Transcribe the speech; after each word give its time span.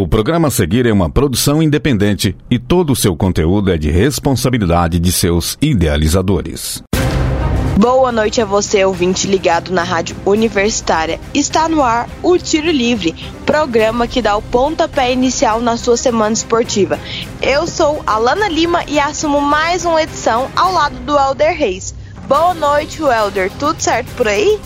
O 0.00 0.08
programa 0.08 0.48
a 0.48 0.50
seguir 0.50 0.86
é 0.86 0.92
uma 0.94 1.10
produção 1.10 1.62
independente 1.62 2.34
e 2.50 2.58
todo 2.58 2.90
o 2.90 2.96
seu 2.96 3.14
conteúdo 3.14 3.70
é 3.70 3.76
de 3.76 3.90
responsabilidade 3.90 4.98
de 4.98 5.12
seus 5.12 5.58
idealizadores. 5.60 6.82
Boa 7.76 8.10
noite 8.10 8.40
a 8.40 8.46
você, 8.46 8.82
ouvinte 8.82 9.26
ligado 9.26 9.70
na 9.70 9.82
Rádio 9.82 10.16
Universitária. 10.24 11.20
Está 11.34 11.68
no 11.68 11.82
ar 11.82 12.08
o 12.22 12.38
Tiro 12.38 12.70
Livre, 12.70 13.14
programa 13.44 14.08
que 14.08 14.22
dá 14.22 14.34
o 14.38 14.40
pontapé 14.40 15.12
inicial 15.12 15.60
na 15.60 15.76
sua 15.76 15.98
semana 15.98 16.32
esportiva. 16.32 16.98
Eu 17.42 17.66
sou 17.66 18.02
Alana 18.06 18.48
Lima 18.48 18.82
e 18.88 18.98
assumo 18.98 19.38
mais 19.38 19.84
uma 19.84 20.02
edição 20.02 20.48
ao 20.56 20.72
lado 20.72 20.96
do 21.00 21.14
Elder 21.14 21.54
Reis. 21.54 21.94
Boa 22.26 22.54
noite, 22.54 23.02
Elder. 23.02 23.50
Tudo 23.58 23.78
certo 23.78 24.08
por 24.16 24.28
aí? 24.28 24.58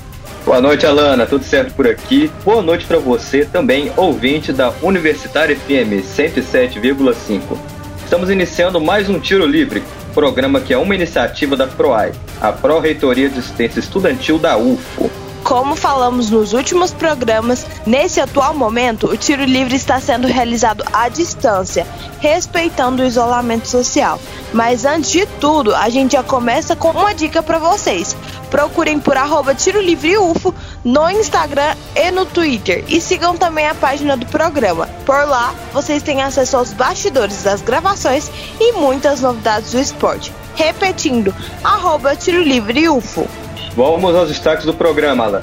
Boa 0.44 0.60
noite, 0.60 0.84
Alana. 0.84 1.24
Tudo 1.24 1.42
certo 1.42 1.72
por 1.72 1.88
aqui? 1.88 2.30
Boa 2.44 2.60
noite 2.60 2.84
para 2.84 2.98
você 2.98 3.46
também, 3.46 3.90
ouvinte 3.96 4.52
da 4.52 4.74
Universitária 4.82 5.56
FM 5.56 6.04
107,5. 6.04 7.58
Estamos 8.04 8.28
iniciando 8.28 8.78
mais 8.78 9.08
um 9.08 9.18
Tiro 9.18 9.46
Livre, 9.46 9.82
programa 10.12 10.60
que 10.60 10.74
é 10.74 10.76
uma 10.76 10.94
iniciativa 10.94 11.56
da 11.56 11.66
PROAI, 11.66 12.12
a 12.42 12.52
Pró-Reitoria 12.52 13.30
de 13.30 13.38
Assistência 13.38 13.80
Estudantil 13.80 14.38
da 14.38 14.58
UFO. 14.58 15.10
Como 15.44 15.76
falamos 15.76 16.30
nos 16.30 16.54
últimos 16.54 16.90
programas, 16.90 17.66
nesse 17.86 18.18
atual 18.18 18.54
momento 18.54 19.06
o 19.06 19.16
tiro 19.16 19.44
livre 19.44 19.76
está 19.76 20.00
sendo 20.00 20.26
realizado 20.26 20.82
à 20.90 21.06
distância, 21.10 21.86
respeitando 22.18 23.02
o 23.02 23.06
isolamento 23.06 23.68
social. 23.68 24.18
Mas 24.54 24.86
antes 24.86 25.10
de 25.10 25.26
tudo, 25.26 25.74
a 25.74 25.90
gente 25.90 26.12
já 26.12 26.22
começa 26.22 26.74
com 26.74 26.92
uma 26.92 27.14
dica 27.14 27.42
para 27.42 27.58
vocês. 27.58 28.16
Procurem 28.50 28.98
por 28.98 29.18
arroba 29.18 29.54
Tiro 29.54 29.82
Livre 29.82 30.16
UFO 30.16 30.54
no 30.82 31.10
Instagram 31.10 31.76
e 31.94 32.10
no 32.10 32.24
Twitter. 32.24 32.82
E 32.88 32.98
sigam 32.98 33.36
também 33.36 33.68
a 33.68 33.74
página 33.74 34.16
do 34.16 34.24
programa. 34.26 34.88
Por 35.04 35.28
lá, 35.28 35.54
vocês 35.74 36.02
têm 36.02 36.22
acesso 36.22 36.56
aos 36.56 36.72
bastidores 36.72 37.42
das 37.42 37.60
gravações 37.60 38.30
e 38.58 38.72
muitas 38.72 39.20
novidades 39.20 39.72
do 39.72 39.78
esporte. 39.78 40.32
Repetindo, 40.54 41.34
arroba 41.62 42.16
Tiro 42.16 42.42
Livre 42.42 42.88
UFO. 42.88 43.28
Vamos 43.76 44.14
aos 44.14 44.28
destaques 44.28 44.64
do 44.64 44.72
programa, 44.72 45.24
Alan. 45.24 45.42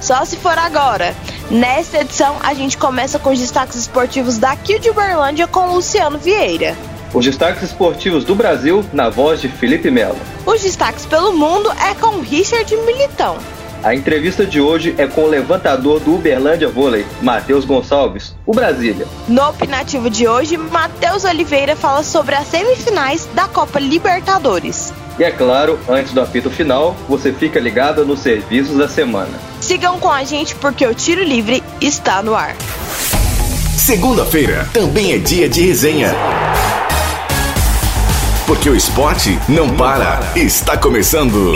Só 0.00 0.24
se 0.24 0.36
for 0.36 0.58
agora. 0.58 1.14
Nesta 1.50 2.00
edição, 2.00 2.36
a 2.42 2.54
gente 2.54 2.76
começa 2.76 3.18
com 3.18 3.30
os 3.30 3.38
destaques 3.38 3.76
esportivos 3.76 4.38
daqui 4.38 4.78
de 4.78 4.90
Uberlândia 4.90 5.46
com 5.46 5.72
Luciano 5.72 6.18
Vieira. 6.18 6.76
Os 7.12 7.24
destaques 7.24 7.62
esportivos 7.62 8.24
do 8.24 8.34
Brasil 8.34 8.84
na 8.92 9.08
voz 9.08 9.40
de 9.40 9.48
Felipe 9.48 9.90
Melo. 9.90 10.18
Os 10.46 10.62
destaques 10.62 11.04
pelo 11.06 11.32
mundo 11.32 11.70
é 11.72 11.94
com 11.94 12.20
Richard 12.20 12.74
Militão. 12.78 13.36
A 13.82 13.94
entrevista 13.94 14.44
de 14.44 14.60
hoje 14.60 14.94
é 14.98 15.06
com 15.06 15.22
o 15.22 15.26
levantador 15.26 16.00
do 16.00 16.14
Uberlândia 16.14 16.68
Vôlei, 16.68 17.06
Matheus 17.22 17.64
Gonçalves, 17.64 18.34
o 18.44 18.52
Brasília. 18.52 19.06
No 19.26 19.48
opinativo 19.48 20.10
de 20.10 20.28
hoje, 20.28 20.58
Matheus 20.58 21.24
Oliveira 21.24 21.74
fala 21.74 22.02
sobre 22.02 22.34
as 22.34 22.46
semifinais 22.46 23.26
da 23.34 23.48
Copa 23.48 23.80
Libertadores. 23.80 24.92
E 25.18 25.24
é 25.24 25.30
claro, 25.30 25.78
antes 25.88 26.12
do 26.12 26.20
apito 26.20 26.50
final, 26.50 26.94
você 27.08 27.32
fica 27.32 27.58
ligado 27.58 28.04
nos 28.04 28.20
serviços 28.20 28.76
da 28.76 28.86
semana. 28.86 29.40
Sigam 29.62 29.98
com 29.98 30.10
a 30.10 30.24
gente 30.24 30.54
porque 30.56 30.86
o 30.86 30.94
Tiro 30.94 31.22
Livre 31.22 31.62
está 31.80 32.22
no 32.22 32.34
ar. 32.34 32.54
Segunda-feira 33.78 34.68
também 34.74 35.14
é 35.14 35.18
dia 35.18 35.48
de 35.48 35.62
resenha. 35.62 36.14
Porque 38.46 38.68
o 38.68 38.76
esporte 38.76 39.38
não 39.48 39.74
para. 39.74 40.20
Está 40.36 40.76
começando. 40.76 41.54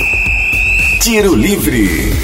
Tiro 1.05 1.34
Livre. 1.34 2.14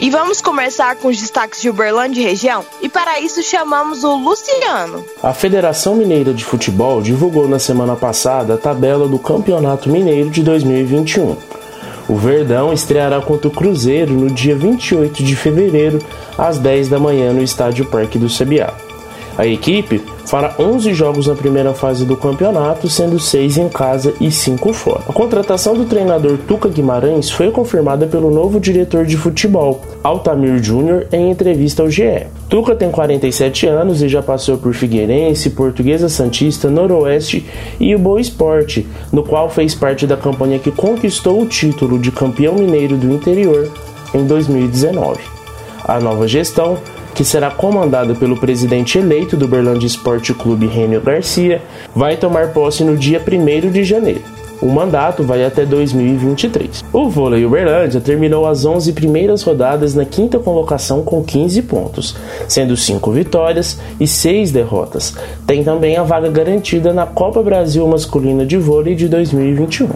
E 0.00 0.10
vamos 0.10 0.40
começar 0.40 0.96
com 0.96 1.06
os 1.06 1.16
destaques 1.16 1.62
de 1.62 1.70
Uberlândia 1.70 2.20
e 2.20 2.24
região, 2.24 2.64
e 2.82 2.88
para 2.88 3.20
isso 3.20 3.40
chamamos 3.40 4.02
o 4.02 4.16
Luciano. 4.16 5.04
A 5.22 5.32
Federação 5.32 5.94
Mineira 5.94 6.34
de 6.34 6.44
Futebol 6.44 7.00
divulgou 7.00 7.46
na 7.46 7.60
semana 7.60 7.94
passada 7.94 8.54
a 8.54 8.58
tabela 8.58 9.06
do 9.06 9.16
Campeonato 9.16 9.88
Mineiro 9.88 10.28
de 10.28 10.42
2021. 10.42 11.36
O 12.08 12.16
Verdão 12.16 12.72
estreará 12.72 13.20
contra 13.20 13.46
o 13.46 13.52
Cruzeiro 13.52 14.12
no 14.12 14.28
dia 14.28 14.56
28 14.56 15.22
de 15.22 15.36
fevereiro, 15.36 16.00
às 16.36 16.58
10 16.58 16.88
da 16.88 16.98
manhã, 16.98 17.32
no 17.32 17.44
Estádio 17.44 17.84
Parque 17.84 18.18
do 18.18 18.28
Cebiá. 18.28 18.74
A 19.38 19.46
equipe 19.46 20.02
fará 20.24 20.54
11 20.58 20.94
jogos 20.94 21.26
na 21.26 21.34
primeira 21.34 21.74
fase 21.74 22.04
do 22.04 22.16
campeonato, 22.16 22.88
sendo 22.88 23.18
6 23.18 23.58
em 23.58 23.68
casa 23.68 24.14
e 24.20 24.30
5 24.30 24.72
fora. 24.72 25.02
A 25.08 25.12
contratação 25.12 25.74
do 25.74 25.84
treinador 25.84 26.38
Tuca 26.48 26.68
Guimarães 26.68 27.30
foi 27.30 27.50
confirmada 27.50 28.06
pelo 28.06 28.30
novo 28.30 28.58
diretor 28.58 29.04
de 29.04 29.16
futebol, 29.16 29.82
Altamir 30.02 30.62
Júnior, 30.62 31.06
em 31.12 31.30
entrevista 31.30 31.82
ao 31.82 31.90
GE. 31.90 32.26
Tuca 32.48 32.74
tem 32.74 32.90
47 32.90 33.66
anos 33.66 34.02
e 34.02 34.08
já 34.08 34.22
passou 34.22 34.56
por 34.56 34.72
Figueirense, 34.72 35.50
Portuguesa 35.50 36.08
Santista, 36.08 36.70
Noroeste 36.70 37.44
e 37.78 37.94
o 37.94 37.98
Boa 37.98 38.20
Esporte, 38.20 38.86
no 39.12 39.22
qual 39.22 39.50
fez 39.50 39.74
parte 39.74 40.06
da 40.06 40.16
campanha 40.16 40.58
que 40.58 40.70
conquistou 40.70 41.42
o 41.42 41.46
título 41.46 41.98
de 41.98 42.10
campeão 42.10 42.54
mineiro 42.54 42.96
do 42.96 43.12
interior 43.12 43.70
em 44.14 44.24
2019. 44.24 45.20
A 45.84 46.00
nova 46.00 46.26
gestão 46.26 46.78
que 47.16 47.24
será 47.24 47.50
comandada 47.50 48.14
pelo 48.14 48.36
presidente 48.36 48.98
eleito 48.98 49.38
do 49.38 49.48
Berlândia 49.48 49.86
Esporte 49.86 50.34
Clube 50.34 50.66
Rênio 50.66 51.00
Garcia, 51.00 51.62
vai 51.94 52.14
tomar 52.14 52.52
posse 52.52 52.84
no 52.84 52.94
dia 52.94 53.18
1 53.18 53.70
de 53.70 53.82
janeiro. 53.82 54.20
O 54.60 54.66
mandato 54.66 55.22
vai 55.22 55.44
até 55.44 55.64
2023. 55.64 56.84
O 56.92 57.08
vôlei 57.08 57.44
Uberlândia 57.44 58.00
terminou 58.00 58.46
as 58.46 58.64
11 58.64 58.92
primeiras 58.92 59.42
rodadas 59.42 59.94
na 59.94 60.04
quinta 60.04 60.38
colocação 60.38 61.02
com 61.02 61.24
15 61.24 61.62
pontos, 61.62 62.16
sendo 62.48 62.76
5 62.76 63.10
vitórias 63.10 63.78
e 63.98 64.06
6 64.06 64.52
derrotas. 64.52 65.14
Tem 65.46 65.64
também 65.64 65.96
a 65.96 66.02
vaga 66.02 66.30
garantida 66.30 66.92
na 66.92 67.06
Copa 67.06 67.42
Brasil 67.42 67.86
Masculina 67.86 68.44
de 68.44 68.58
Vôlei 68.58 68.94
de 68.94 69.08
2021. 69.08 69.88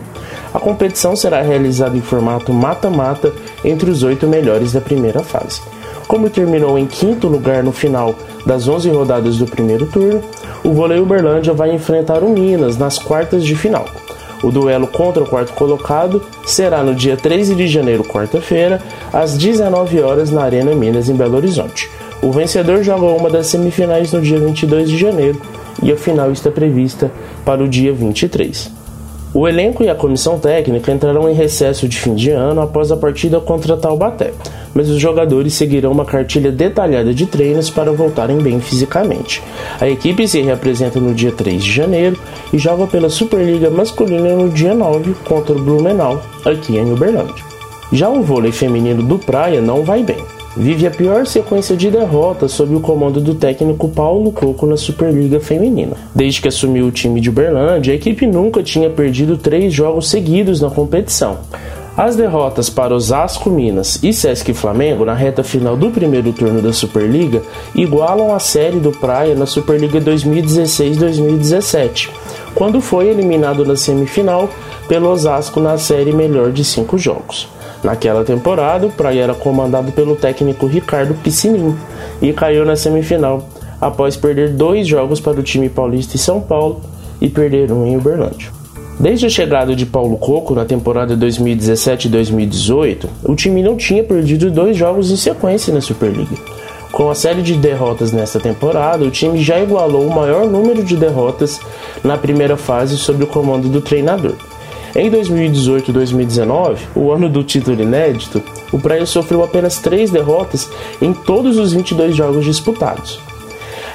A 0.55 0.59
competição 0.59 1.15
será 1.15 1.43
realizada 1.43 1.97
em 1.97 2.03
formato 2.03 2.53
mata-mata 2.53 3.33
entre 3.63 3.91
os 3.91 4.03
oito 4.03 4.27
melhores 4.27 4.73
da 4.73 4.81
primeira 4.81 5.21
fase. 5.21 5.61
Como 6.11 6.29
terminou 6.29 6.77
em 6.77 6.89
quinto 6.89 7.29
lugar 7.29 7.63
no 7.63 7.71
final 7.71 8.17
das 8.45 8.67
11 8.67 8.91
rodadas 8.91 9.37
do 9.37 9.47
primeiro 9.47 9.87
turno, 9.87 10.21
o 10.65 10.73
vôlei 10.73 10.99
Uberlândia 10.99 11.53
vai 11.53 11.73
enfrentar 11.73 12.25
o 12.25 12.31
Minas 12.31 12.77
nas 12.77 12.99
quartas 12.99 13.45
de 13.45 13.55
final. 13.55 13.87
O 14.43 14.51
duelo 14.51 14.89
contra 14.89 15.23
o 15.23 15.27
quarto 15.27 15.53
colocado 15.53 16.21
será 16.45 16.83
no 16.83 16.97
dia 16.97 17.17
13 17.17 17.55
de 17.55 17.69
janeiro, 17.69 18.03
quarta-feira, 18.03 18.83
às 19.13 19.39
19 19.39 20.01
horas 20.01 20.33
na 20.33 20.43
Arena 20.43 20.75
Minas, 20.75 21.09
em 21.09 21.15
Belo 21.15 21.37
Horizonte. 21.37 21.89
O 22.21 22.33
vencedor 22.33 22.83
joga 22.83 23.07
uma 23.07 23.31
das 23.31 23.47
semifinais 23.47 24.13
no 24.13 24.21
dia 24.21 24.41
22 24.41 24.91
de 24.91 24.99
janeiro 24.99 25.41
e 25.81 25.93
a 25.93 25.97
final 25.97 26.33
está 26.33 26.51
prevista 26.51 27.09
para 27.45 27.63
o 27.63 27.69
dia 27.69 27.93
23. 27.93 28.80
O 29.33 29.47
elenco 29.47 29.85
e 29.85 29.89
a 29.89 29.95
comissão 29.95 30.41
técnica 30.41 30.91
entrarão 30.91 31.31
em 31.31 31.35
recesso 31.35 31.87
de 31.87 31.97
fim 31.97 32.17
de 32.17 32.31
ano 32.31 32.61
após 32.61 32.91
a 32.91 32.97
partida 32.97 33.39
contra 33.39 33.77
Taubaté, 33.77 34.33
mas 34.75 34.89
os 34.89 35.01
jogadores 35.01 35.55
seguirão 35.55 35.93
uma 35.93 36.05
cartilha 36.05 36.51
detalhada 36.51 37.15
de 37.15 37.27
treinos 37.27 37.71
para 37.71 37.93
voltarem 37.93 38.39
bem 38.39 38.61
fisicamente. 38.61 39.41
A 39.81 39.89
equipe 39.89 40.27
se 40.27 40.41
reapresenta 40.41 40.99
no 40.99 41.15
dia 41.15 41.31
3 41.31 41.63
de 41.63 41.71
janeiro 41.71 42.19
e 42.53 42.59
joga 42.59 42.89
pela 42.89 43.09
Superliga 43.09 43.71
Masculina 43.71 44.35
no 44.35 44.49
dia 44.49 44.75
9 44.75 45.15
contra 45.25 45.55
o 45.55 45.63
Blumenau, 45.63 46.21
aqui 46.45 46.77
em 46.77 46.93
Uberlândia. 46.93 47.45
Já 47.93 48.09
o 48.09 48.23
vôlei 48.23 48.51
feminino 48.51 49.03
do 49.03 49.17
Praia 49.17 49.61
não 49.61 49.85
vai 49.85 50.03
bem 50.03 50.19
vive 50.57 50.87
a 50.87 50.91
pior 50.91 51.27
sequência 51.27 51.77
de 51.77 51.91
derrotas 51.91 52.53
sob 52.53 52.75
o 52.75 52.81
comando 52.81 53.21
do 53.21 53.35
técnico 53.35 53.89
Paulo 53.89 54.33
Coco 54.33 54.67
na 54.67 54.77
Superliga 54.77 55.41
Feminina. 55.41 55.97
Desde 56.15 56.43
que 56.43 56.49
assumiu 56.49 56.87
o 56.87 56.93
time 56.93 57.21
de 57.21 57.31
Uberlândia, 57.31 57.93
a 57.93 57.97
equipe 57.97 58.27
nunca 58.27 58.63
tinha 58.63 58.91
perdido 58.91 59.37
três 59.37 59.73
jogos 59.73 60.11
seguidos 60.11 60.61
na 60.61 60.71
competição. 60.71 61.39
As 61.97 62.15
derrotas 62.17 62.69
para 62.71 62.95
Osasco 62.95 63.51
Minas 63.51 63.99
e 64.03 64.13
Sesc 64.13 64.53
Flamengo 64.55 65.05
na 65.05 65.15
reta 65.15 65.45
final 65.45 65.77
do 65.77 65.91
primeiro 65.91 66.33
turno 66.33 66.63
da 66.63 66.73
Superliga 66.73 67.43
igualam 67.75 68.33
a 68.35 68.39
série 68.39 68.79
do 68.79 68.93
Praia 68.93 69.35
na 69.35 69.45
Superliga 69.45 70.01
2016-2017, 70.01 72.09
quando 72.55 72.81
foi 72.81 73.09
eliminado 73.09 73.67
na 73.67 73.77
semifinal 73.77 74.49
pelo 74.89 75.11
Osasco 75.11 75.61
na 75.61 75.77
série 75.77 76.13
melhor 76.13 76.53
de 76.53 76.65
cinco 76.65 76.97
jogos. 76.97 77.60
Naquela 77.83 78.25
temporada, 78.25 78.87
o 78.87 78.91
Praia 78.91 79.23
era 79.23 79.35
comandado 79.35 79.91
pelo 79.93 80.17
técnico 80.17 80.67
Ricardo 80.67 81.15
Piscinin 81.15 81.75
e 82.21 82.33
caiu 82.33 82.65
na 82.65 82.77
semifinal 82.77 83.49
após 83.81 84.17
perder 84.17 84.51
dois 84.51 84.87
jogos 84.87 85.21
para 85.21 85.41
o 85.41 85.43
time 85.43 85.69
paulista 85.69 86.17
em 86.17 86.19
São 86.19 86.41
Paulo 86.41 86.81
e 87.21 87.29
perder 87.29 87.73
um 87.73 87.87
em 87.87 87.97
Uberlândia. 87.97 88.49
Desde 88.99 89.25
a 89.25 89.31
chegada 89.31 89.75
de 89.75 89.87
Paulo 89.87 90.19
Coco 90.19 90.55
na 90.55 90.67
temporada 90.67 91.17
2017-2018, 91.17 93.07
o 93.25 93.35
time 93.35 93.63
não 93.63 93.75
tinha 93.75 94.05
perdido 94.05 94.51
dois 94.51 94.77
jogos 94.77 95.11
em 95.11 95.17
sequência 95.17 95.73
na 95.73 95.81
Superliga. 95.81 96.37
Com 96.93 97.09
a 97.09 97.15
série 97.15 97.41
de 97.41 97.55
derrotas 97.55 98.13
nesta 98.13 98.39
temporada, 98.39 99.03
o 99.03 99.11
time 99.11 99.43
já 99.43 99.59
igualou 99.59 100.07
o 100.07 100.15
maior 100.15 100.47
número 100.47 100.85
de 100.85 100.99
derrotas 100.99 101.59
na 102.05 102.19
primeira 102.19 102.59
fase 102.59 102.99
sob 102.99 103.25
o 103.25 103.27
comando 103.27 103.71
do 103.71 103.81
treinador. 103.81 104.35
Em 104.95 105.09
2018 105.09 105.91
e 105.91 105.93
2019, 105.93 106.87
o 106.97 107.13
ano 107.13 107.29
do 107.29 107.45
título 107.45 107.81
inédito, 107.81 108.43
o 108.73 108.79
Praia 108.79 109.07
sofreu 109.07 109.45
apenas 109.45 109.79
três 109.79 110.11
derrotas 110.11 110.69
em 111.01 111.13
todos 111.13 111.59
os 111.59 111.73
22 111.73 112.17
jogos 112.17 112.45
disputados. 112.45 113.21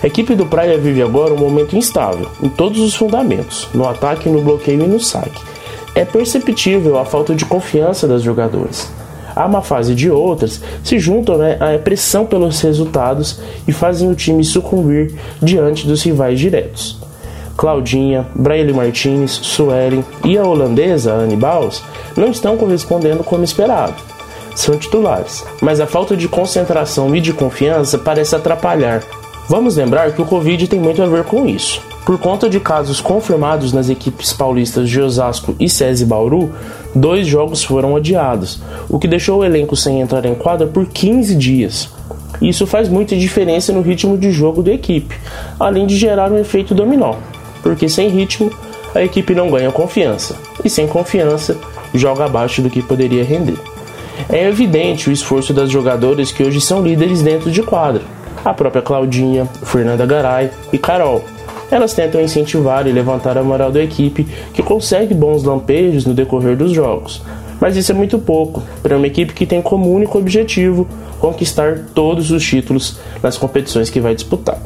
A 0.02 0.08
equipe 0.08 0.36
do 0.36 0.46
Praia 0.46 0.78
vive 0.78 1.02
agora 1.02 1.34
um 1.34 1.38
momento 1.38 1.76
instável 1.76 2.30
em 2.42 2.48
todos 2.48 2.80
os 2.80 2.96
fundamentos, 2.96 3.68
no 3.74 3.86
ataque, 3.86 4.30
no 4.30 4.42
bloqueio 4.42 4.84
e 4.84 4.88
no 4.88 5.00
saque. 5.00 5.42
É 5.94 6.06
perceptível 6.06 6.98
a 6.98 7.04
falta 7.04 7.36
de 7.36 7.44
confiança 7.44 8.08
das 8.08 8.24
jogadoras. 8.24 8.90
A 9.36 9.50
má 9.50 9.62
fase 9.62 9.94
de 9.94 10.10
outras 10.10 10.62
se 10.82 10.98
juntam 10.98 11.38
né, 11.38 11.58
à 11.60 11.78
pressão 11.78 12.26
pelos 12.26 12.62
resultados 12.62 13.42
e 13.68 13.74
fazem 13.74 14.10
o 14.10 14.16
time 14.16 14.46
sucumbir 14.46 15.14
diante 15.42 15.86
dos 15.86 16.02
rivais 16.04 16.40
diretos. 16.40 17.05
Claudinha, 17.66 18.28
Braille 18.36 18.72
Martinez, 18.72 19.32
Suelen 19.32 20.06
e 20.24 20.38
a 20.38 20.44
holandesa 20.44 21.12
Anne 21.12 21.36
Baus 21.36 21.82
não 22.16 22.30
estão 22.30 22.58
correspondendo 22.58 23.24
como 23.24 23.44
esperado. 23.44 23.96
São 24.56 24.78
titulares, 24.78 25.44
mas 25.60 25.80
a 25.80 25.88
falta 25.88 26.16
de 26.16 26.28
concentração 26.28 27.16
e 27.16 27.20
de 27.20 27.34
confiança 27.34 27.98
parece 27.98 28.36
atrapalhar 28.36 29.02
Vamos 29.48 29.76
lembrar 29.76 30.12
que 30.12 30.22
o 30.22 30.26
Covid 30.26 30.68
tem 30.68 30.80
muito 30.80 31.04
a 31.04 31.06
ver 31.06 31.24
com 31.24 31.46
isso. 31.46 31.80
Por 32.04 32.18
conta 32.18 32.50
de 32.50 32.60
casos 32.60 33.00
confirmados 33.00 33.72
nas 33.74 33.90
equipes 33.90 34.34
paulistas 34.34 34.90
de 34.90 35.00
Osasco 35.00 35.56
e 35.60 35.70
SESI 35.70 36.04
Bauru, 36.04 36.52
dois 36.96 37.28
jogos 37.28 37.64
foram 37.64 37.96
adiados, 37.96 38.60
o 38.90 38.98
que 38.98 39.08
deixou 39.08 39.40
o 39.40 39.46
elenco 39.46 39.76
sem 39.76 40.02
entrar 40.02 40.26
em 40.26 40.34
quadra 40.34 40.66
por 40.66 40.88
15 40.88 41.36
dias. 41.36 41.90
Isso 42.42 42.66
faz 42.66 42.90
muita 42.90 43.16
diferença 43.16 43.72
no 43.72 43.82
ritmo 43.82 44.18
de 44.18 44.32
jogo 44.32 44.64
da 44.64 44.74
equipe, 44.74 45.16
além 45.60 45.86
de 45.86 45.96
gerar 45.96 46.32
um 46.32 46.40
efeito 46.40 46.74
dominó, 46.74 47.14
porque 47.66 47.90
sem 47.90 48.10
ritmo 48.10 48.52
a 48.94 49.04
equipe 49.04 49.34
não 49.34 49.50
ganha 49.50 49.72
confiança, 49.72 50.36
e 50.64 50.70
sem 50.70 50.86
confiança 50.86 51.58
joga 51.96 52.26
abaixo 52.26 52.62
do 52.62 52.70
que 52.70 52.80
poderia 52.80 53.24
render. 53.24 53.58
É 54.30 54.48
evidente 54.48 55.10
o 55.10 55.12
esforço 55.12 55.52
das 55.52 55.72
jogadoras 55.72 56.32
que 56.32 56.44
hoje 56.44 56.62
são 56.62 56.84
líderes 56.84 57.24
dentro 57.24 57.50
de 57.50 57.64
quadra, 57.64 58.04
a 58.46 58.54
própria 58.54 58.84
Claudinha, 58.84 59.48
Fernanda 59.64 60.06
Garay 60.06 60.52
e 60.72 60.78
Carol. 60.78 61.26
Elas 61.72 61.96
tentam 61.96 62.22
incentivar 62.22 62.86
e 62.86 62.92
levantar 62.92 63.36
a 63.36 63.44
moral 63.44 63.72
da 63.72 63.82
equipe, 63.82 64.28
que 64.54 64.62
consegue 64.62 65.16
bons 65.16 65.44
lampejos 65.44 66.06
no 66.06 66.14
decorrer 66.14 66.56
dos 66.56 66.72
jogos. 66.72 67.24
Mas 67.60 67.76
isso 67.76 67.92
é 67.92 67.96
muito 67.96 68.20
pouco 68.20 68.62
para 68.84 68.96
uma 68.96 69.08
equipe 69.08 69.34
que 69.34 69.48
tem 69.48 69.60
como 69.60 69.92
único 69.92 70.20
objetivo 70.20 70.88
conquistar 71.20 71.80
todos 71.96 72.30
os 72.30 72.46
títulos 72.46 73.00
nas 73.24 73.40
competições 73.40 73.90
que 73.90 74.00
vai 74.00 74.14
disputar. 74.14 74.60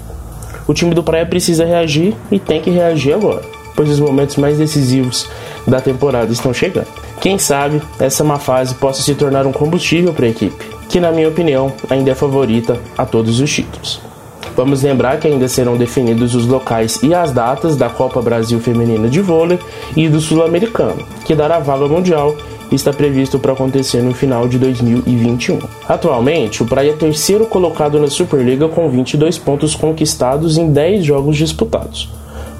O 0.70 0.74
time 0.76 0.94
do 0.94 1.02
Praia 1.02 1.26
precisa 1.26 1.66
reagir 1.66 2.16
e 2.32 2.38
tem 2.38 2.62
que 2.62 2.70
reagir 2.70 3.12
agora, 3.12 3.42
pois 3.76 3.90
os 3.90 4.00
momentos 4.00 4.36
mais 4.36 4.60
decisivos 4.60 5.28
da 5.66 5.82
temporada 5.82 6.32
estão 6.32 6.54
chegando. 6.54 6.86
Quem 7.20 7.40
sabe 7.40 7.82
essa 8.00 8.24
má 8.24 8.38
fase 8.38 8.76
possa 8.76 9.02
se 9.02 9.16
tornar 9.16 9.48
um 9.48 9.52
combustível 9.52 10.14
para 10.14 10.28
a 10.28 10.30
equipe 10.30 10.64
que, 10.88 11.00
na 11.00 11.12
minha 11.12 11.28
opinião, 11.28 11.74
ainda 11.90 12.12
é 12.12 12.14
favorita 12.14 12.80
a 12.96 13.04
todos 13.04 13.40
os 13.40 13.52
títulos. 13.52 14.00
Vamos 14.56 14.84
lembrar 14.84 15.20
que 15.20 15.28
ainda 15.28 15.48
serão 15.48 15.76
definidos 15.76 16.36
os 16.36 16.46
locais 16.46 17.02
e 17.02 17.16
as 17.16 17.32
datas 17.32 17.76
da 17.76 17.90
Copa 17.90 18.22
Brasil 18.22 18.60
Feminina 18.60 19.10
de 19.10 19.22
Vôlei 19.22 19.58
e 19.98 20.08
do 20.08 20.22
Sul-Americano, 20.22 21.04
que 21.26 21.34
dará 21.34 21.58
vaga 21.58 21.88
mundial 21.88 22.36
está 22.72 22.94
previsto 22.94 23.40
para 23.40 23.54
acontecer 23.54 24.02
no 24.02 24.14
final 24.14 24.48
de 24.48 24.58
2021. 24.60 25.60
Atualmente, 25.88 26.62
o 26.64 26.66
Praia 26.66 26.92
é 26.92 26.94
terceiro 26.94 27.46
colocado 27.46 28.00
na 28.00 28.08
Superliga 28.08 28.68
com 28.68 28.90
22 28.90 29.38
pontos 29.38 29.76
conquistados 29.76 30.58
em 30.58 30.72
10 30.72 31.04
jogos 31.04 31.38
disputados. 31.38 32.10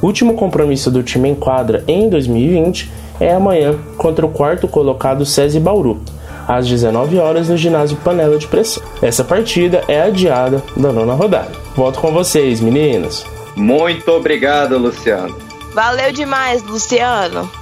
O 0.02 0.06
último 0.06 0.34
compromisso 0.36 0.90
do 0.90 1.04
time 1.04 1.30
em 1.30 1.36
quadra 1.36 1.84
em 1.88 2.10
2020 2.10 2.92
é 3.20 3.34
amanhã 3.34 3.76
contra 3.98 4.26
o 4.26 4.30
quarto 4.30 4.68
colocado 4.68 5.26
SESI 5.26 5.60
Bauru, 5.60 6.00
às 6.48 6.68
19 6.68 7.18
horas 7.20 7.50
no 7.50 7.58
ginásio 7.58 7.98
Panela 7.98 8.38
de 8.38 8.48
Pressão. 8.48 8.82
Essa 9.02 9.24
partida 9.24 9.84
é 9.88 10.02
adiada 10.02 10.64
da 10.76 10.92
nona 10.92 11.14
rodada. 11.14 11.52
Volto 11.76 12.00
com 12.00 12.12
vocês, 12.12 12.62
meninas. 12.62 13.26
Muito 13.56 14.10
obrigado, 14.12 14.78
Luciano. 14.78 15.36
Valeu 15.74 16.12
demais, 16.12 16.64
Luciano. 16.64 17.59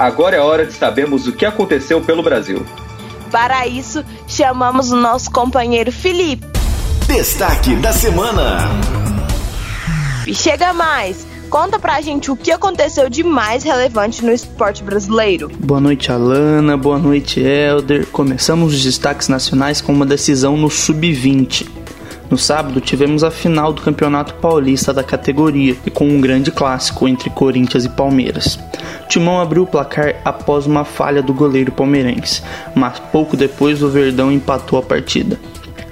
Agora 0.00 0.34
é 0.34 0.40
hora 0.40 0.64
de 0.64 0.72
sabermos 0.72 1.26
o 1.26 1.32
que 1.32 1.44
aconteceu 1.44 2.00
pelo 2.00 2.22
Brasil. 2.22 2.64
Para 3.30 3.66
isso, 3.66 4.02
chamamos 4.26 4.90
o 4.90 4.96
nosso 4.96 5.30
companheiro 5.30 5.92
Felipe. 5.92 6.46
Destaque 7.06 7.76
da 7.76 7.92
semana. 7.92 8.60
Chega 10.32 10.72
mais! 10.72 11.26
Conta 11.50 11.78
pra 11.78 12.00
gente 12.00 12.30
o 12.30 12.36
que 12.36 12.50
aconteceu 12.50 13.10
de 13.10 13.22
mais 13.22 13.62
relevante 13.62 14.24
no 14.24 14.32
esporte 14.32 14.82
brasileiro. 14.82 15.50
Boa 15.58 15.80
noite, 15.80 16.10
Alana. 16.10 16.78
Boa 16.78 16.98
noite, 16.98 17.38
Elder. 17.40 18.06
Começamos 18.06 18.72
os 18.72 18.82
destaques 18.82 19.28
nacionais 19.28 19.82
com 19.82 19.92
uma 19.92 20.06
decisão 20.06 20.56
no 20.56 20.70
Sub-20. 20.70 21.79
No 22.30 22.38
sábado, 22.38 22.80
tivemos 22.80 23.24
a 23.24 23.30
final 23.30 23.72
do 23.72 23.82
Campeonato 23.82 24.34
Paulista 24.34 24.94
da 24.94 25.02
categoria 25.02 25.76
e 25.84 25.90
com 25.90 26.08
um 26.08 26.20
grande 26.20 26.52
clássico 26.52 27.08
entre 27.08 27.28
Corinthians 27.28 27.84
e 27.84 27.88
Palmeiras. 27.88 28.56
Timão 29.08 29.40
abriu 29.40 29.64
o 29.64 29.66
placar 29.66 30.14
após 30.24 30.64
uma 30.64 30.84
falha 30.84 31.20
do 31.20 31.34
goleiro 31.34 31.72
palmeirense, 31.72 32.40
mas 32.72 33.00
pouco 33.10 33.36
depois 33.36 33.82
o 33.82 33.88
Verdão 33.88 34.30
empatou 34.30 34.78
a 34.78 34.82
partida. 34.82 35.40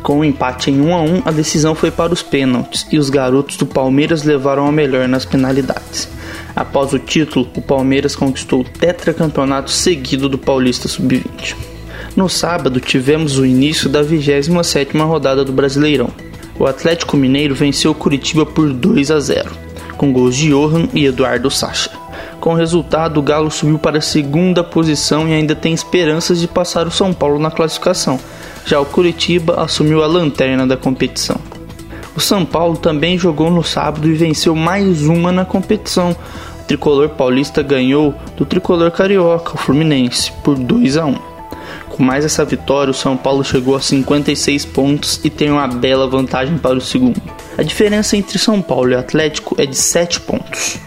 Com 0.00 0.19
o 0.19 0.20
um 0.20 0.25
empate 0.25 0.70
em 0.70 0.81
1 0.81 0.94
a 0.94 1.00
1, 1.02 1.23
a 1.25 1.32
decisão 1.32 1.75
foi 1.75 1.90
para 1.90 2.14
os 2.14 2.23
pênaltis 2.23 2.87
e 2.93 2.99
os 2.99 3.11
garotos 3.11 3.56
do 3.56 3.67
Palmeiras 3.67 4.23
levaram 4.23 4.69
a 4.69 4.73
melhor 4.73 5.08
nas 5.08 5.25
penalidades. 5.25 6.08
Após 6.55 6.93
o 6.93 7.00
título, 7.00 7.49
o 7.56 7.61
Palmeiras 7.61 8.14
conquistou 8.14 8.61
o 8.61 8.64
tetracampeonato 8.64 9.73
seguido 9.73 10.29
do 10.29 10.38
Paulista 10.38 10.87
Sub-20. 10.87 11.56
No 12.14 12.29
sábado, 12.29 12.81
tivemos 12.81 13.38
o 13.38 13.44
início 13.44 13.88
da 13.88 14.05
27ª 14.05 15.05
rodada 15.05 15.44
do 15.44 15.52
Brasileirão. 15.52 16.27
O 16.58 16.66
Atlético 16.66 17.16
Mineiro 17.16 17.55
venceu 17.55 17.93
o 17.93 17.94
Curitiba 17.94 18.44
por 18.44 18.72
2 18.72 19.10
a 19.12 19.20
0, 19.20 19.50
com 19.96 20.12
gols 20.12 20.34
de 20.34 20.49
Johan 20.49 20.88
e 20.93 21.05
Eduardo 21.06 21.50
Sacha. 21.50 21.90
Com 22.40 22.50
o 22.50 22.56
resultado, 22.56 23.19
o 23.19 23.22
Galo 23.22 23.50
subiu 23.50 23.78
para 23.78 23.99
a 23.99 24.02
segunda 24.02 24.64
posição 24.64 25.28
e 25.28 25.32
ainda 25.32 25.55
tem 25.55 25.72
esperanças 25.72 26.40
de 26.40 26.49
passar 26.49 26.87
o 26.87 26.90
São 26.90 27.12
Paulo 27.12 27.38
na 27.38 27.50
classificação, 27.50 28.19
já 28.64 28.81
o 28.81 28.87
Curitiba 28.87 29.62
assumiu 29.62 30.02
a 30.02 30.06
lanterna 30.06 30.66
da 30.66 30.76
competição. 30.76 31.37
O 32.16 32.20
São 32.20 32.44
Paulo 32.44 32.76
também 32.76 33.16
jogou 33.16 33.50
no 33.50 33.62
sábado 33.62 34.08
e 34.08 34.14
venceu 34.14 34.55
mais 34.56 35.02
uma 35.06 35.31
na 35.31 35.44
competição. 35.44 36.10
O 36.60 36.64
tricolor 36.64 37.10
paulista 37.10 37.62
ganhou 37.62 38.12
do 38.37 38.44
tricolor 38.44 38.90
carioca, 38.90 39.55
o 39.55 39.56
Fluminense, 39.56 40.32
por 40.43 40.56
2 40.56 40.96
a 40.96 41.06
1. 41.06 41.27
Com 41.98 42.04
mais 42.04 42.24
essa 42.24 42.44
vitória, 42.44 42.92
o 42.92 42.94
São 42.94 43.16
Paulo 43.16 43.42
chegou 43.42 43.74
a 43.74 43.80
56 43.80 44.64
pontos 44.66 45.20
e 45.24 45.28
tem 45.28 45.50
uma 45.50 45.66
bela 45.66 46.06
vantagem 46.06 46.56
para 46.56 46.78
o 46.78 46.80
segundo. 46.80 47.20
A 47.58 47.62
diferença 47.64 48.16
entre 48.16 48.38
São 48.38 48.62
Paulo 48.62 48.92
e 48.92 48.94
Atlético 48.94 49.56
é 49.58 49.67
de 49.67 49.76
7 49.76 50.20
pontos. 50.20 50.78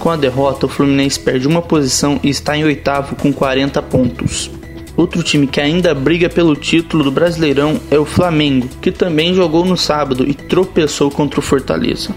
Com 0.00 0.10
a 0.10 0.16
derrota, 0.16 0.66
o 0.66 0.68
Fluminense 0.68 1.20
perde 1.20 1.46
uma 1.46 1.62
posição 1.62 2.18
e 2.24 2.28
está 2.28 2.56
em 2.56 2.64
oitavo 2.64 3.14
com 3.14 3.32
40 3.32 3.80
pontos. 3.82 4.50
Outro 4.96 5.22
time 5.22 5.46
que 5.46 5.60
ainda 5.60 5.94
briga 5.94 6.28
pelo 6.28 6.56
título 6.56 7.04
do 7.04 7.12
Brasileirão 7.12 7.80
é 7.88 7.96
o 7.96 8.04
Flamengo, 8.04 8.68
que 8.82 8.90
também 8.90 9.32
jogou 9.32 9.64
no 9.64 9.76
sábado 9.76 10.28
e 10.28 10.34
tropeçou 10.34 11.08
contra 11.08 11.38
o 11.38 11.42
Fortaleza. 11.42 12.12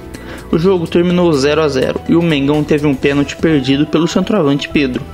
O 0.51 0.57
jogo 0.57 0.88
terminou 0.88 1.31
0 1.31 1.62
a 1.62 1.67
0 1.67 2.01
e 2.09 2.15
o 2.15 2.23
Mengão 2.23 2.63
teve 2.63 2.88
um 2.88 2.95
pênalti 2.95 3.35
perdido 3.35 3.85
pelo 3.85 4.07
centroavante 4.07 4.67
Pedro. 4.67 5.05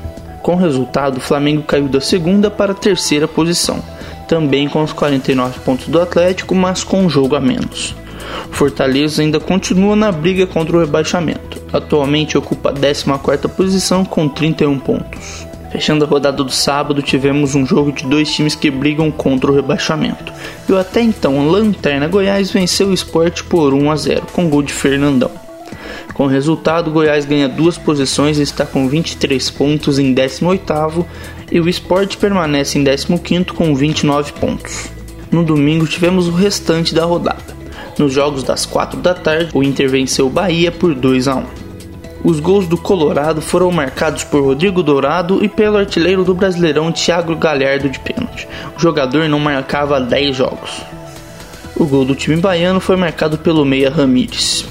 Com 0.50 0.56
o 0.56 0.58
resultado, 0.58 1.18
o 1.18 1.22
Flamengo 1.22 1.62
caiu 1.62 1.88
da 1.88 2.02
segunda 2.02 2.50
para 2.50 2.72
a 2.72 2.76
terceira 2.76 3.28
posição, 3.28 3.84
também 4.28 4.68
com 4.68 4.82
os 4.82 4.92
49 4.92 5.60
pontos 5.60 5.88
do 5.90 6.02
Atlético, 6.02 6.56
mas 6.56 6.84
com 6.84 7.04
um 7.04 7.08
jogo 7.08 7.36
a 7.36 7.40
menos. 7.40 7.94
Fortaleza 8.50 9.22
ainda 9.22 9.40
continua 9.40 9.96
na 9.96 10.12
briga 10.12 10.48
contra 10.48 10.76
o 10.76 10.80
rebaixamento. 10.80 11.62
Atualmente 11.72 12.36
ocupa 12.36 12.72
a 12.72 12.74
14ª 12.74 13.48
posição 13.48 14.04
com 14.04 14.28
31 14.28 14.80
pontos. 14.80 15.46
Fechando 15.72 16.04
a 16.04 16.08
rodada 16.08 16.44
do 16.44 16.52
sábado, 16.52 17.04
tivemos 17.04 17.54
um 17.54 17.64
jogo 17.64 17.92
de 17.92 18.08
dois 18.08 18.34
times 18.34 18.56
que 18.56 18.72
brigam 18.72 19.12
contra 19.12 19.52
o 19.52 19.56
rebaixamento. 19.56 20.34
E 20.68 20.72
o 20.72 20.80
até 20.80 21.00
então 21.00 21.48
Lanterna 21.48 22.08
Goiás 22.08 22.50
venceu 22.50 22.88
o 22.88 22.94
esporte 22.96 23.44
por 23.44 23.72
1 23.72 23.92
a 23.92 23.96
0, 23.96 24.24
com 24.34 24.50
gol 24.50 24.64
de 24.64 24.74
Fernandão. 24.74 25.30
Com 26.14 26.26
o 26.26 26.28
resultado, 26.28 26.92
Goiás 26.92 27.26
ganha 27.26 27.48
duas 27.48 27.78
posições 27.78 28.40
e 28.40 28.44
está 28.44 28.66
com 28.66 28.88
23 28.88 29.50
pontos 29.52 30.00
em 30.00 30.14
18 30.14 31.06
e 31.52 31.60
o 31.60 31.70
esporte 31.70 32.18
permanece 32.18 32.78
em 32.78 32.84
15 32.84 33.46
com 33.56 33.74
29 33.74 34.34
pontos. 34.34 34.90
No 35.32 35.44
domingo 35.44 35.88
tivemos 35.88 36.28
o 36.28 36.32
restante 36.32 36.94
da 36.94 37.06
rodada. 37.06 37.58
Nos 37.98 38.14
jogos 38.14 38.44
das 38.44 38.66
4 38.66 39.00
da 39.00 39.14
tarde, 39.14 39.52
o 39.54 39.64
Inter 39.64 39.90
venceu 39.90 40.28
o 40.28 40.30
Bahia 40.30 40.72
por 40.72 40.96
2 40.96 41.28
a 41.28 41.36
1. 41.36 41.44
Os 42.24 42.40
gols 42.40 42.68
do 42.68 42.78
Colorado 42.78 43.42
foram 43.42 43.72
marcados 43.72 44.24
por 44.24 44.44
Rodrigo 44.44 44.84
Dourado 44.84 45.44
e 45.44 45.48
pelo 45.48 45.78
artilheiro 45.78 46.24
do 46.24 46.34
Brasileirão 46.34 46.92
Thiago 46.92 47.36
Galhardo 47.36 47.90
de 47.90 48.00
pênalti. 48.00 48.48
O 48.78 48.80
jogador 48.80 49.30
não 49.30 49.40
marcava 49.40 49.98
há 49.98 50.00
10 50.00 50.36
jogos. 50.36 50.82
O 51.78 51.86
gol 51.86 52.04
do 52.04 52.16
time 52.16 52.36
baiano 52.36 52.82
foi 52.82 52.98
marcado 52.98 53.38
pelo 53.38 53.64
meia 53.64 53.90
Ramires. 53.90 54.66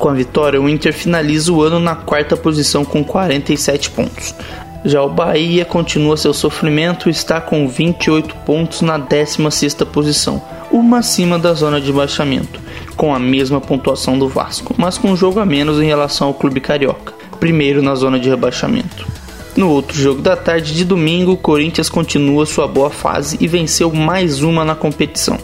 Com 0.00 0.08
a 0.08 0.14
vitória, 0.14 0.58
o 0.58 0.66
Inter 0.66 0.94
finaliza 0.94 1.52
o 1.52 1.60
ano 1.60 1.78
na 1.78 1.94
quarta 1.94 2.34
posição 2.34 2.86
com 2.86 3.04
47 3.04 3.90
pontos. 3.90 4.34
Já 4.82 5.02
o 5.02 5.10
Bahia 5.10 5.62
continua 5.66 6.16
seu 6.16 6.32
sofrimento 6.32 7.10
e 7.10 7.12
está 7.12 7.38
com 7.38 7.68
28 7.68 8.34
pontos 8.46 8.80
na 8.80 8.98
16ª 8.98 9.84
posição, 9.84 10.42
uma 10.70 11.00
acima 11.00 11.38
da 11.38 11.52
zona 11.52 11.78
de 11.78 11.92
baixamento, 11.92 12.58
com 12.96 13.14
a 13.14 13.18
mesma 13.18 13.60
pontuação 13.60 14.18
do 14.18 14.26
Vasco, 14.26 14.74
mas 14.78 14.96
com 14.96 15.08
um 15.08 15.16
jogo 15.16 15.38
a 15.38 15.44
menos 15.44 15.78
em 15.78 15.86
relação 15.86 16.28
ao 16.28 16.34
clube 16.34 16.62
carioca, 16.62 17.12
primeiro 17.38 17.82
na 17.82 17.94
zona 17.94 18.18
de 18.18 18.30
rebaixamento. 18.30 19.06
No 19.54 19.68
outro 19.68 19.98
jogo 19.98 20.22
da 20.22 20.34
tarde 20.34 20.72
de 20.72 20.82
domingo, 20.86 21.32
o 21.32 21.36
Corinthians 21.36 21.90
continua 21.90 22.46
sua 22.46 22.66
boa 22.66 22.88
fase 22.88 23.36
e 23.38 23.46
venceu 23.46 23.92
mais 23.92 24.42
uma 24.42 24.64
na 24.64 24.74
competição. 24.74 25.36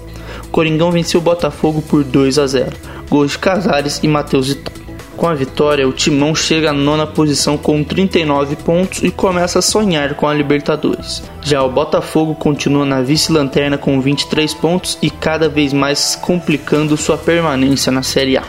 O 0.44 0.48
Coringão 0.48 0.90
venceu 0.90 1.20
o 1.20 1.22
Botafogo 1.22 1.82
por 1.82 2.02
2 2.02 2.38
a 2.38 2.46
0, 2.46 2.75
gols 3.08 3.32
de 3.32 3.38
Casares 3.38 4.00
e 4.02 4.08
Matheus 4.08 4.48
Vitória. 4.48 4.86
Com 5.16 5.26
a 5.26 5.34
vitória, 5.34 5.88
o 5.88 5.94
Timão 5.94 6.34
chega 6.34 6.70
à 6.70 6.72
nona 6.75 7.06
posição 7.06 7.56
com 7.56 7.82
39 7.82 8.54
pontos 8.56 9.02
e 9.02 9.10
começa 9.10 9.60
a 9.60 9.62
sonhar 9.62 10.14
com 10.14 10.28
a 10.28 10.34
Libertadores. 10.34 11.22
Já 11.40 11.62
o 11.62 11.70
Botafogo 11.70 12.34
continua 12.34 12.84
na 12.84 13.00
vice-lanterna 13.00 13.78
com 13.78 13.98
23 13.98 14.52
pontos 14.52 14.98
e 15.00 15.08
cada 15.08 15.48
vez 15.48 15.72
mais 15.72 16.16
complicando 16.16 16.98
sua 16.98 17.16
permanência 17.16 17.90
na 17.90 18.02
Série 18.02 18.36
A. 18.36 18.42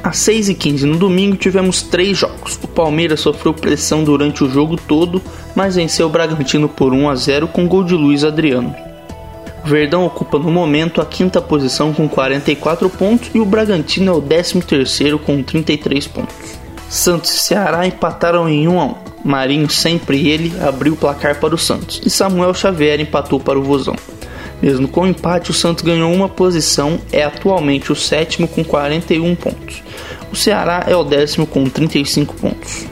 Às 0.00 0.18
6h15 0.18 0.82
no 0.82 0.96
domingo 0.96 1.36
tivemos 1.36 1.82
três 1.82 2.18
jogos. 2.18 2.56
O 2.62 2.68
Palmeiras 2.68 3.20
sofreu 3.20 3.52
pressão 3.52 4.04
durante 4.04 4.44
o 4.44 4.50
jogo 4.50 4.76
todo, 4.76 5.20
mas 5.56 5.74
venceu 5.74 6.06
o 6.06 6.10
Bragantino 6.10 6.68
por 6.68 6.92
1 6.92 7.08
a 7.08 7.16
0 7.16 7.48
com 7.48 7.66
gol 7.66 7.82
de 7.82 7.94
Luiz 7.94 8.22
Adriano. 8.22 8.93
Verdão 9.64 10.04
ocupa 10.04 10.38
no 10.38 10.50
momento 10.50 11.00
a 11.00 11.06
quinta 11.06 11.40
posição 11.40 11.90
com 11.94 12.06
44 12.06 12.90
pontos 12.90 13.30
e 13.32 13.38
o 13.38 13.46
Bragantino 13.46 14.12
é 14.12 14.14
o 14.14 14.20
13º 14.20 15.18
com 15.18 15.42
33 15.42 16.06
pontos. 16.06 16.36
Santos 16.90 17.34
e 17.34 17.38
Ceará 17.38 17.86
empataram 17.86 18.46
em 18.46 18.68
1 18.68 18.78
a 18.78 18.84
1. 18.84 18.94
Marinho, 19.24 19.70
sempre 19.70 20.28
ele, 20.28 20.52
abriu 20.60 20.92
o 20.92 20.96
placar 20.96 21.40
para 21.40 21.54
o 21.54 21.58
Santos 21.58 21.98
e 22.04 22.10
Samuel 22.10 22.52
Xavier 22.52 23.00
empatou 23.00 23.40
para 23.40 23.58
o 23.58 23.62
Vozão. 23.62 23.96
Mesmo 24.60 24.86
com 24.86 25.00
o 25.00 25.06
empate, 25.06 25.50
o 25.50 25.54
Santos 25.54 25.82
ganhou 25.82 26.12
uma 26.12 26.28
posição, 26.28 26.98
é 27.10 27.24
atualmente 27.24 27.90
o 27.90 27.96
sétimo 27.96 28.46
com 28.46 28.62
41 28.62 29.34
pontos. 29.34 29.82
O 30.30 30.36
Ceará 30.36 30.84
é 30.86 30.94
o 30.94 31.02
décimo 31.02 31.46
com 31.46 31.64
35 31.64 32.34
pontos. 32.34 32.86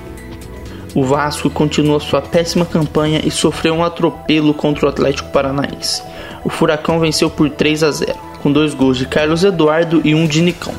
O 0.95 1.05
Vasco 1.05 1.51
continua 1.51 2.01
sua 2.01 2.23
péssima 2.23 2.65
campanha 2.65 3.21
e 3.23 3.31
sofreu 3.31 3.75
um 3.75 3.85
atropelo 3.85 4.55
contra 4.55 4.87
o 4.87 4.89
Atlético 4.89 5.31
Paranaense 5.31 6.12
o 6.45 6.51
Furacão 6.51 6.99
venceu 7.01 7.31
por 7.31 7.49
3 7.51 7.83
a 7.83 7.91
0, 7.91 8.15
com 8.43 8.53
dois 8.53 8.75
gols 8.75 8.99
de 8.99 9.07
Carlos 9.07 9.45
Eduardo 9.45 10.01
e 10.05 10.15
um 10.15 10.27
de 10.27 10.41
Nicão. 10.41 10.75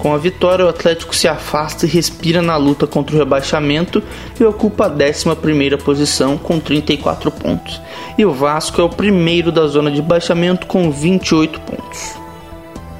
Com 0.00 0.14
a 0.14 0.18
vitória, 0.18 0.64
o 0.64 0.68
Atlético 0.68 1.14
se 1.14 1.28
afasta 1.28 1.84
e 1.84 1.88
respira 1.88 2.40
na 2.40 2.56
luta 2.56 2.86
contra 2.86 3.14
o 3.14 3.18
rebaixamento 3.18 4.02
e 4.40 4.44
ocupa 4.44 4.86
a 4.86 4.88
11 4.88 5.76
posição 5.84 6.38
com 6.38 6.58
34 6.58 7.30
pontos. 7.30 7.78
E 8.16 8.24
o 8.24 8.32
Vasco 8.32 8.80
é 8.80 8.84
o 8.84 8.88
primeiro 8.88 9.52
da 9.52 9.66
zona 9.66 9.90
de 9.90 10.00
baixamento 10.00 10.66
com 10.66 10.90
28 10.90 11.60
pontos. 11.60 12.14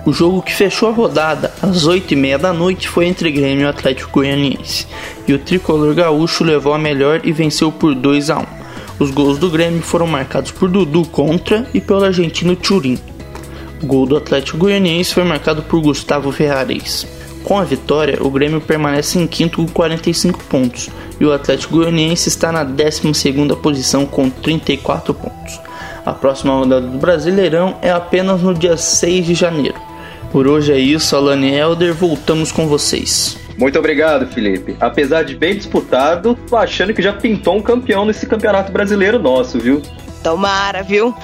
O 0.05 0.13
jogo 0.13 0.43
que 0.43 0.55
fechou 0.55 0.91
a 0.91 0.93
rodada 0.93 1.53
às 1.63 1.87
8h30 1.87 2.37
da 2.37 2.53
noite 2.53 2.87
foi 2.87 3.07
entre 3.07 3.31
Grêmio 3.31 3.65
e 3.65 3.69
Atlético 3.69 4.11
Goianiense, 4.11 4.87
e 5.27 5.33
o 5.33 5.39
tricolor 5.39 5.95
gaúcho 5.95 6.45
levou 6.45 6.75
a 6.75 6.79
melhor 6.79 7.23
e 7.25 7.33
venceu 7.33 7.73
por 7.73 7.95
2 7.95 8.29
a 8.29 8.41
1. 8.41 8.60
Os 9.01 9.11
gols 9.11 9.39
do 9.39 9.49
Grêmio 9.49 9.81
foram 9.81 10.07
marcados 10.07 10.51
por 10.51 10.69
Dudu 10.69 11.07
contra 11.07 11.67
e 11.73 11.81
pelo 11.81 12.05
argentino 12.05 12.55
Turim. 12.55 12.99
O 13.83 13.87
gol 13.87 14.05
do 14.05 14.15
Atlético 14.15 14.59
Goianiense 14.59 15.15
foi 15.15 15.25
marcado 15.25 15.63
por 15.63 15.81
Gustavo 15.81 16.31
Ferrares. 16.31 17.07
Com 17.43 17.59
a 17.59 17.65
vitória, 17.65 18.19
o 18.21 18.29
Grêmio 18.31 18.61
permanece 18.61 19.19
em 19.19 19.27
quinto 19.27 19.57
com 19.57 19.73
45 19.73 20.45
pontos 20.45 20.91
e 21.19 21.25
o 21.25 21.33
Atlético 21.33 21.77
Goianiense 21.77 22.29
está 22.29 22.53
na 22.53 22.63
12 22.63 23.01
posição 23.63 24.05
com 24.05 24.29
34 24.29 25.15
pontos. 25.15 25.59
A 26.05 26.13
próxima 26.13 26.53
rodada 26.53 26.87
do 26.87 26.99
Brasileirão 26.99 27.79
é 27.81 27.91
apenas 27.91 28.43
no 28.43 28.53
dia 28.53 28.77
6 28.77 29.25
de 29.25 29.35
janeiro. 29.35 29.81
Por 30.31 30.47
hoje 30.47 30.73
é 30.73 30.79
isso, 30.79 31.17
Alane 31.17 31.55
Elder, 31.55 31.95
voltamos 31.95 32.53
com 32.53 32.69
vocês. 32.69 33.39
Muito 33.61 33.79
obrigado, 33.79 34.27
Felipe. 34.27 34.75
Apesar 34.81 35.23
de 35.23 35.37
bem 35.37 35.55
disputado, 35.55 36.35
tô 36.49 36.57
achando 36.57 36.95
que 36.95 37.03
já 37.03 37.13
pintou 37.13 37.59
um 37.59 37.63
campeão 37.63 38.07
nesse 38.07 38.25
campeonato 38.25 38.73
brasileiro 38.73 39.19
nosso, 39.19 39.59
viu? 39.59 39.83
Tomara, 40.23 40.83
viu? 40.83 41.15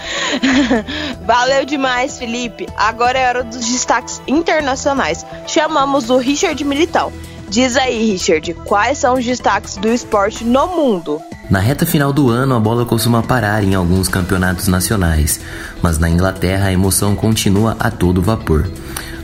Valeu 1.27 1.65
demais, 1.65 2.19
Felipe. 2.19 2.67
Agora 2.77 3.19
é 3.19 3.27
hora 3.27 3.43
dos 3.43 3.65
destaques 3.67 4.21
internacionais. 4.29 5.25
Chamamos 5.47 6.11
o 6.11 6.19
Richard 6.19 6.63
Militão. 6.63 7.11
Diz 7.49 7.75
aí, 7.75 8.13
Richard, 8.13 8.53
quais 8.67 8.99
são 8.99 9.15
os 9.15 9.25
destaques 9.25 9.79
do 9.79 9.89
esporte 9.89 10.45
no 10.45 10.67
mundo? 10.67 11.23
Na 11.49 11.61
reta 11.61 11.87
final 11.87 12.13
do 12.13 12.29
ano, 12.29 12.55
a 12.55 12.61
bola 12.61 12.85
costuma 12.85 13.23
parar 13.23 13.65
em 13.65 13.75
alguns 13.75 14.09
campeonatos 14.09 14.69
nacionais, 14.69 15.41
mas 15.81 15.97
na 15.97 16.11
Inglaterra 16.11 16.67
a 16.67 16.73
emoção 16.73 17.17
continua 17.17 17.77
a 17.81 17.91
todo 17.91 18.21
vapor. 18.21 18.69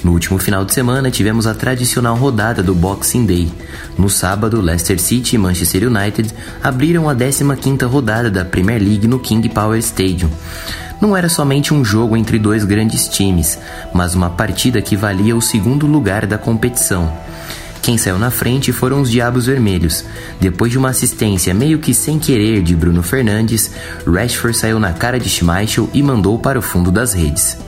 No 0.04 0.12
último 0.12 0.38
final 0.38 0.64
de 0.64 0.74
semana, 0.74 1.10
tivemos 1.10 1.46
a 1.46 1.54
tradicional 1.54 2.16
rodada 2.16 2.62
do 2.62 2.74
Boxing 2.74 3.24
Day. 3.24 3.52
No 3.96 4.10
sábado, 4.10 4.60
Leicester 4.60 4.98
City 4.98 5.36
e 5.36 5.38
Manchester 5.38 5.86
United 5.86 6.34
abriram 6.62 7.08
a 7.08 7.14
15ª 7.14 7.86
rodada 7.86 8.30
da 8.30 8.44
Premier 8.44 8.82
League 8.82 9.06
no 9.06 9.20
King 9.20 9.48
Power 9.48 9.78
Stadium. 9.78 10.30
Não 11.00 11.16
era 11.16 11.28
somente 11.28 11.72
um 11.72 11.84
jogo 11.84 12.16
entre 12.16 12.38
dois 12.38 12.64
grandes 12.64 13.08
times, 13.08 13.58
mas 13.92 14.14
uma 14.14 14.30
partida 14.30 14.82
que 14.82 14.96
valia 14.96 15.36
o 15.36 15.42
segundo 15.42 15.86
lugar 15.86 16.26
da 16.26 16.38
competição. 16.38 17.12
Quem 17.82 17.98
saiu 17.98 18.16
na 18.16 18.30
frente 18.30 18.72
foram 18.72 19.00
os 19.00 19.10
Diabos 19.10 19.46
Vermelhos. 19.46 20.04
Depois 20.40 20.70
de 20.70 20.78
uma 20.78 20.90
assistência 20.90 21.52
meio 21.52 21.80
que 21.80 21.92
sem 21.92 22.16
querer 22.16 22.62
de 22.62 22.76
Bruno 22.76 23.02
Fernandes, 23.02 23.72
Rashford 24.06 24.56
saiu 24.56 24.78
na 24.78 24.92
cara 24.92 25.18
de 25.18 25.28
Schmeichel 25.28 25.90
e 25.92 26.00
mandou 26.00 26.38
para 26.38 26.58
o 26.58 26.62
fundo 26.62 26.92
das 26.92 27.12
redes. 27.12 27.58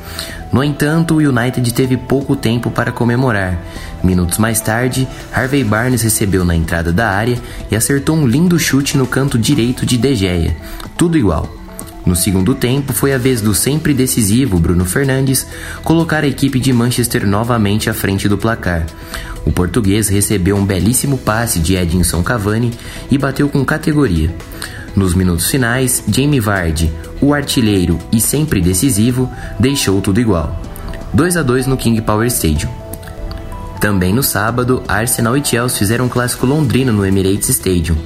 No 0.53 0.63
entanto, 0.63 1.15
o 1.15 1.19
United 1.19 1.75
teve 1.75 1.97
pouco 1.97 2.37
tempo 2.37 2.71
para 2.71 2.93
comemorar. 2.93 3.59
Minutos 4.05 4.39
mais 4.39 4.61
tarde, 4.61 5.09
Harvey 5.33 5.65
Barnes 5.65 6.03
recebeu 6.03 6.45
na 6.45 6.55
entrada 6.55 6.93
da 6.93 7.11
área 7.11 7.37
e 7.69 7.75
acertou 7.75 8.15
um 8.15 8.25
lindo 8.25 8.57
chute 8.57 8.97
no 8.97 9.09
canto 9.09 9.37
direito 9.37 9.85
de 9.85 9.97
De 9.97 10.15
Gea. 10.15 10.57
Tudo 10.97 11.19
igual. 11.19 11.64
No 12.07 12.15
segundo 12.15 12.55
tempo, 12.55 12.93
foi 12.93 13.15
a 13.15 13.19
vez 13.19 13.41
do 13.41 13.55
sempre 13.55 13.95
decisivo 13.95 14.59
Bruno 14.59 14.85
Fernandes 14.85 15.47
colocar 15.83 16.23
a 16.23 16.27
equipe 16.27 16.61
de 16.61 16.73
Manchester 16.73 17.27
novamente 17.27 17.89
à 17.89 17.95
frente 17.95 18.29
do 18.29 18.37
placar. 18.37 18.87
O 19.47 19.53
português 19.53 20.09
recebeu 20.09 20.57
um 20.57 20.65
belíssimo 20.65 21.17
passe 21.17 21.59
de 21.59 21.77
Edinson 21.77 22.23
Cavani 22.23 22.73
e 23.11 23.17
bateu 23.17 23.49
com 23.49 23.65
categoria. 23.65 24.35
Nos 24.95 25.15
minutos 25.15 25.51
finais, 25.51 26.05
Jamie 26.07 26.41
Vardy, 26.41 26.93
o 27.21 27.35
artilheiro 27.35 27.99
e 28.13 28.21
sempre 28.21 28.61
decisivo, 28.61 29.31
deixou 29.59 30.01
tudo 30.01 30.21
igual. 30.21 30.61
2 31.13 31.37
a 31.37 31.43
2 31.43 31.67
no 31.67 31.77
King 31.77 32.01
Power 32.03 32.27
Stadium. 32.27 32.71
Também 33.81 34.15
no 34.15 34.23
sábado, 34.23 34.83
Arsenal 34.89 35.37
e 35.37 35.45
Chelsea 35.45 35.79
fizeram 35.79 36.07
um 36.07 36.09
clássico 36.09 36.47
londrino 36.47 36.93
no 36.93 37.05
Emirates 37.05 37.49
Stadium. 37.49 37.97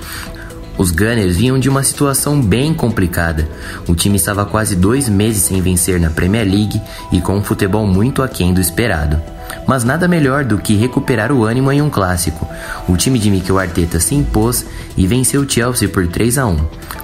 Os 0.79 0.93
Gunners 0.93 1.37
vinham 1.37 1.59
de 1.59 1.69
uma 1.69 1.83
situação 1.83 2.41
bem 2.41 2.73
complicada. 2.73 3.49
O 3.89 3.97
time 3.97 4.17
estava 4.17 4.47
quase 4.47 4.77
dois 4.77 5.09
meses 5.09 5.43
sem 5.43 5.61
vencer 5.61 5.99
na 5.99 6.09
Premier 6.09 6.47
League 6.47 6.81
e 7.11 7.21
com 7.21 7.37
um 7.37 7.43
futebol 7.43 7.85
muito 7.85 8.23
aquém 8.23 8.55
do 8.55 8.61
esperado. 8.61 9.21
Mas 9.67 9.83
nada 9.83 10.07
melhor 10.07 10.45
do 10.45 10.57
que 10.57 10.77
recuperar 10.77 11.33
o 11.33 11.45
ânimo 11.45 11.73
em 11.73 11.83
um 11.83 11.91
clássico. 11.91 12.47
O 12.89 12.97
time 12.97 13.19
de 13.19 13.29
Mikel 13.29 13.59
Arteta 13.59 13.99
se 13.99 14.15
impôs 14.15 14.65
e 14.97 15.07
venceu 15.07 15.43
o 15.43 15.51
Chelsea 15.51 15.89
por 15.89 16.07
3 16.07 16.39
a 16.39 16.47
1. 16.47 16.59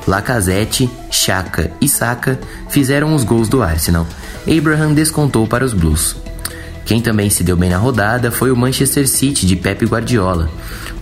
Lacazette, 0.06 0.88
Chaka 1.10 1.70
e 1.80 1.88
Saka 1.88 2.38
fizeram 2.68 3.14
os 3.14 3.24
gols 3.24 3.48
do 3.48 3.62
Arsenal. 3.62 4.06
Abraham 4.46 4.94
descontou 4.94 5.46
para 5.48 5.64
os 5.64 5.72
Blues. 5.72 6.14
Quem 6.84 7.00
também 7.00 7.30
se 7.30 7.42
deu 7.42 7.56
bem 7.56 7.70
na 7.70 7.78
rodada 7.78 8.30
foi 8.30 8.50
o 8.50 8.56
Manchester 8.56 9.08
City 9.08 9.46
de 9.46 9.56
Pep 9.56 9.84
Guardiola. 9.86 10.50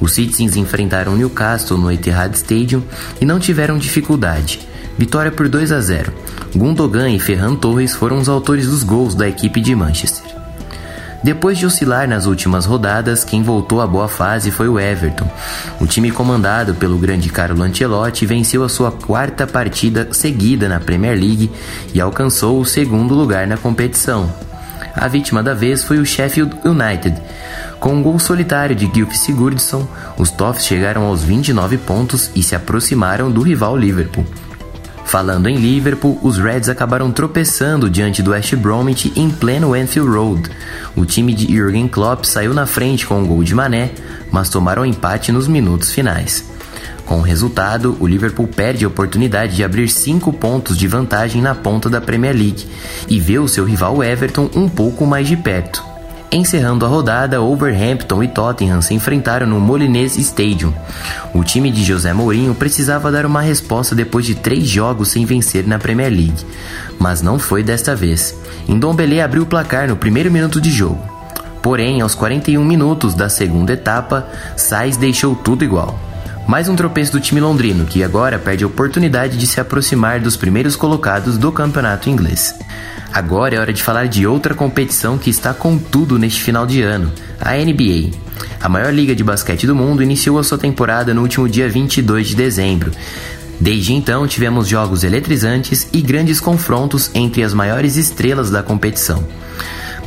Os 0.01 0.13
Citizens 0.13 0.57
enfrentaram 0.57 1.17
Newcastle 1.17 1.79
no 1.79 1.91
Etihad 1.91 2.35
Stadium 2.35 2.83
e 3.21 3.25
não 3.25 3.41
tiveram 3.41 3.79
dificuldade. 3.79 4.61
Vitória 4.97 5.33
por 5.33 5.49
2 5.49 5.73
a 5.73 5.81
0. 5.81 6.13
Gundogan 6.55 7.11
e 7.11 7.19
Ferran 7.19 7.57
Torres 7.57 7.95
foram 7.95 8.19
os 8.19 8.29
autores 8.29 8.67
dos 8.67 8.83
gols 8.83 9.15
da 9.15 9.29
equipe 9.29 9.61
de 9.61 9.75
Manchester. 9.75 10.33
Depois 11.23 11.57
de 11.57 11.65
oscilar 11.65 12.09
nas 12.09 12.27
últimas 12.27 12.67
rodadas, 12.67 13.25
quem 13.25 13.43
voltou 13.43 13.81
à 13.81 13.87
boa 13.87 14.09
fase 14.09 14.51
foi 14.51 14.69
o 14.69 14.79
Everton. 14.79 15.31
O 15.81 15.87
time 15.87 16.11
comandado 16.11 16.75
pelo 16.75 16.99
grande 16.99 17.29
Carlo 17.29 17.63
Ancelotti 17.63 18.27
venceu 18.27 18.65
a 18.65 18.69
sua 18.69 18.91
quarta 18.91 19.47
partida 19.47 20.09
seguida 20.11 20.69
na 20.69 20.81
Premier 20.81 21.17
League 21.17 21.51
e 21.95 22.01
alcançou 22.01 22.61
o 22.61 22.65
segundo 22.65 23.15
lugar 23.15 23.47
na 23.47 23.57
competição. 23.57 24.52
A 24.95 25.09
vítima 25.09 25.43
da 25.43 25.55
vez 25.55 25.83
foi 25.83 25.99
o 25.99 26.07
Sheffield 26.07 26.57
United. 26.65 27.21
Com 27.81 27.95
um 27.95 28.03
gol 28.03 28.19
solitário 28.19 28.77
de 28.77 28.87
Gylfi 28.87 29.17
Sigurdsson, 29.17 29.87
os 30.17 30.31
Toffs 30.31 30.67
chegaram 30.67 31.05
aos 31.05 31.23
29 31.23 31.79
pontos 31.79 32.31
e 32.35 32.43
se 32.43 32.55
aproximaram 32.55 33.31
do 33.31 33.43
rival 33.43 33.77
Liverpool. 33.77 34.27
Falando 35.05 35.49
em 35.49 35.57
Liverpool, 35.57 36.19
os 36.23 36.39
Reds 36.39 36.69
acabaram 36.69 37.11
tropeçando 37.11 37.91
diante 37.91 38.23
do 38.23 38.31
West 38.31 38.55
Bromwich 38.55 39.13
em 39.15 39.29
pleno 39.29 39.75
Anfield 39.75 40.11
Road. 40.11 40.51
O 40.97 41.05
time 41.05 41.35
de 41.35 41.55
Jurgen 41.55 41.89
Klopp 41.89 42.25
saiu 42.25 42.55
na 42.55 42.65
frente 42.65 43.07
com 43.07 43.21
um 43.21 43.27
gol 43.27 43.43
de 43.45 43.55
Mané, 43.55 43.91
mas 44.31 44.49
tomaram 44.49 44.87
empate 44.87 45.31
nos 45.31 45.47
minutos 45.47 45.93
finais. 45.93 46.52
Com 47.13 47.19
o 47.19 47.21
resultado, 47.21 47.95
o 48.01 48.07
Liverpool 48.07 48.49
perde 48.49 48.87
a 48.87 48.89
oportunidade 48.89 49.55
de 49.55 49.63
abrir 49.63 49.87
cinco 49.91 50.33
pontos 50.33 50.79
de 50.79 50.89
vantagem 50.89 51.43
na 51.43 51.55
ponta 51.55 51.91
da 51.91 52.01
Premier 52.01 52.35
League 52.35 52.67
e 53.07 53.21
vê 53.21 53.39
o 53.39 53.47
seu 53.47 53.67
rival 53.67 54.03
Everton 54.03 54.49
um 54.57 54.67
pouco 54.67 55.05
mais 55.05 55.29
de 55.29 55.37
perto. 55.37 55.85
Encerrando 56.33 56.87
a 56.87 56.89
rodada, 56.89 57.43
Overhampton 57.43 58.23
e 58.23 58.29
Tottenham 58.29 58.81
se 58.81 58.95
enfrentaram 58.95 59.47
no 59.47 59.61
Molineux 59.61 60.17
Stadium. 60.17 60.73
O 61.35 61.45
time 61.45 61.71
de 61.71 61.85
José 61.85 62.15
Mourinho 62.15 62.55
precisava 62.55 63.13
dar 63.13 63.27
uma 63.27 63.43
resposta 63.43 63.95
depois 63.95 64.25
de 64.25 64.35
três 64.35 64.67
jogos 64.67 65.09
sem 65.09 65.27
vencer 65.27 65.67
na 65.67 65.79
Premier 65.79 66.11
League, 66.11 66.47
mas 66.99 67.21
não 67.21 67.39
foi 67.39 67.63
desta 67.63 67.95
vez. 67.95 68.35
Ndombele 68.67 69.21
abriu 69.21 69.43
o 69.43 69.47
placar 69.47 69.87
no 69.87 69.97
primeiro 69.97 70.33
minuto 70.33 70.63
de 70.63 70.71
jogo. 70.71 71.07
Porém, 71.61 72.01
aos 72.01 72.15
41 72.15 72.65
minutos 72.65 73.15
da 73.15 73.29
segunda 73.29 73.75
etapa, 73.75 74.27
Sainz 74.57 74.97
deixou 74.97 75.37
tudo 75.37 75.63
igual. 75.63 76.12
Mais 76.47 76.69
um 76.69 76.77
tropeço 76.77 77.13
do 77.13 77.21
time 77.21 77.41
londrino, 77.41 77.87
que 77.87 78.03
agora 78.03 78.39
perde 78.39 78.65
a 78.65 78.67
oportunidade 78.67 79.37
de 79.37 79.47
se 79.47 79.61
aproximar 79.61 80.21
dos 80.21 80.37
primeiros 80.37 80.77
colocados 80.77 81.39
do 81.39 81.51
campeonato 81.53 82.11
inglês. 82.11 82.55
Agora 83.13 83.55
é 83.55 83.61
hora 83.61 83.73
de 83.73 83.83
falar 83.83 84.07
de 84.07 84.27
outra 84.27 84.55
competição 84.55 85.17
que 85.17 85.31
está 85.31 85.55
com 85.55 85.79
tudo 85.79 86.19
neste 86.19 86.43
final 86.43 86.67
de 86.67 86.83
ano, 86.83 87.13
a 87.41 87.53
NBA. 87.53 88.11
A 88.61 88.69
maior 88.69 88.93
liga 88.93 89.15
de 89.15 89.23
basquete 89.23 89.67
do 89.67 89.75
mundo 89.75 90.03
iniciou 90.03 90.39
a 90.39 90.45
sua 90.45 90.59
temporada 90.59 91.15
no 91.15 91.23
último 91.23 91.49
dia 91.49 91.69
22 91.69 92.29
de 92.29 92.37
dezembro. 92.37 92.91
Desde 93.61 93.93
então, 93.93 94.27
tivemos 94.27 94.67
jogos 94.67 95.05
eletrizantes 95.05 95.87
e 95.93 96.01
grandes 96.01 96.41
confrontos 96.41 97.11
entre 97.15 97.45
as 97.45 97.55
maiores 97.55 97.97
estrelas 97.97 98.51
da 98.51 98.63
competição. 98.63 99.25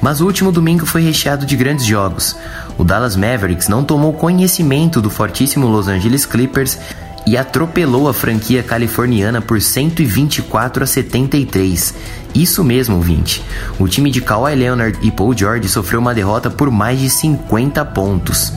Mas 0.05 0.21
o 0.21 0.25
último 0.27 0.51
domingo 0.51 0.85
foi 0.85 1.01
recheado 1.01 1.47
de 1.47 1.55
grandes 1.57 1.83
jogos. 1.83 2.37
O 2.77 2.83
Dallas 2.83 3.15
Mavericks 3.15 3.67
não 3.67 3.83
tomou 3.83 4.13
conhecimento 4.13 5.01
do 5.01 5.09
fortíssimo 5.09 5.65
Los 5.65 5.87
Angeles 5.87 6.27
Clippers 6.27 6.77
e 7.25 7.37
atropelou 7.37 8.07
a 8.07 8.13
franquia 8.13 8.61
californiana 8.61 9.41
por 9.41 9.61
124 9.61 10.83
a 10.83 10.87
73. 10.87 11.93
Isso 12.35 12.63
mesmo, 12.63 12.99
20. 12.99 13.41
O 13.79 13.87
time 13.87 14.11
de 14.11 14.21
Kawhi 14.21 14.55
Leonard 14.55 14.99
e 15.01 15.09
Paul 15.09 15.35
George 15.35 15.69
sofreu 15.69 16.01
uma 16.01 16.13
derrota 16.13 16.49
por 16.49 16.69
mais 16.69 16.99
de 16.99 17.09
50 17.09 17.83
pontos. 17.85 18.51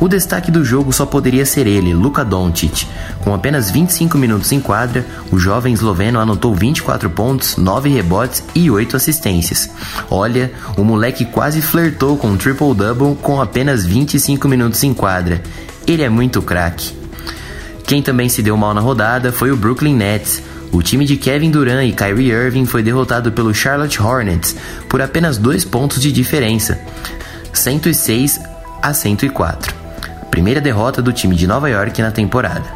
O 0.00 0.06
destaque 0.06 0.52
do 0.52 0.64
jogo 0.64 0.92
só 0.92 1.04
poderia 1.04 1.44
ser 1.44 1.66
ele, 1.66 1.92
Luka 1.92 2.24
Doncic. 2.24 2.86
Com 3.20 3.34
apenas 3.34 3.70
25 3.70 4.16
minutos 4.16 4.52
em 4.52 4.60
quadra, 4.60 5.04
o 5.32 5.38
jovem 5.38 5.74
esloveno 5.74 6.20
anotou 6.20 6.54
24 6.54 7.10
pontos, 7.10 7.56
9 7.56 7.88
rebotes 7.88 8.42
e 8.54 8.70
8 8.70 8.96
assistências. 8.96 9.68
Olha, 10.08 10.52
o 10.76 10.84
moleque 10.84 11.24
quase 11.24 11.60
flertou 11.60 12.16
com 12.16 12.28
um 12.28 12.36
triple-double 12.36 13.16
com 13.16 13.40
apenas 13.40 13.84
25 13.84 14.46
minutos 14.46 14.82
em 14.84 14.94
quadra. 14.94 15.42
Ele 15.86 16.04
é 16.04 16.08
muito 16.08 16.40
craque. 16.40 16.97
Quem 17.88 18.02
também 18.02 18.28
se 18.28 18.42
deu 18.42 18.54
mal 18.54 18.74
na 18.74 18.82
rodada 18.82 19.32
foi 19.32 19.50
o 19.50 19.56
Brooklyn 19.56 19.94
Nets. 19.94 20.42
O 20.70 20.82
time 20.82 21.06
de 21.06 21.16
Kevin 21.16 21.50
Durant 21.50 21.88
e 21.88 21.92
Kyrie 21.92 22.30
Irving 22.30 22.66
foi 22.66 22.82
derrotado 22.82 23.32
pelo 23.32 23.54
Charlotte 23.54 24.02
Hornets 24.02 24.54
por 24.90 25.00
apenas 25.00 25.38
dois 25.38 25.64
pontos 25.64 25.98
de 25.98 26.12
diferença, 26.12 26.78
106 27.50 28.40
a 28.82 28.92
104. 28.92 29.74
A 30.20 30.24
primeira 30.26 30.60
derrota 30.60 31.00
do 31.00 31.14
time 31.14 31.34
de 31.34 31.46
Nova 31.46 31.70
York 31.70 32.02
na 32.02 32.10
temporada. 32.10 32.66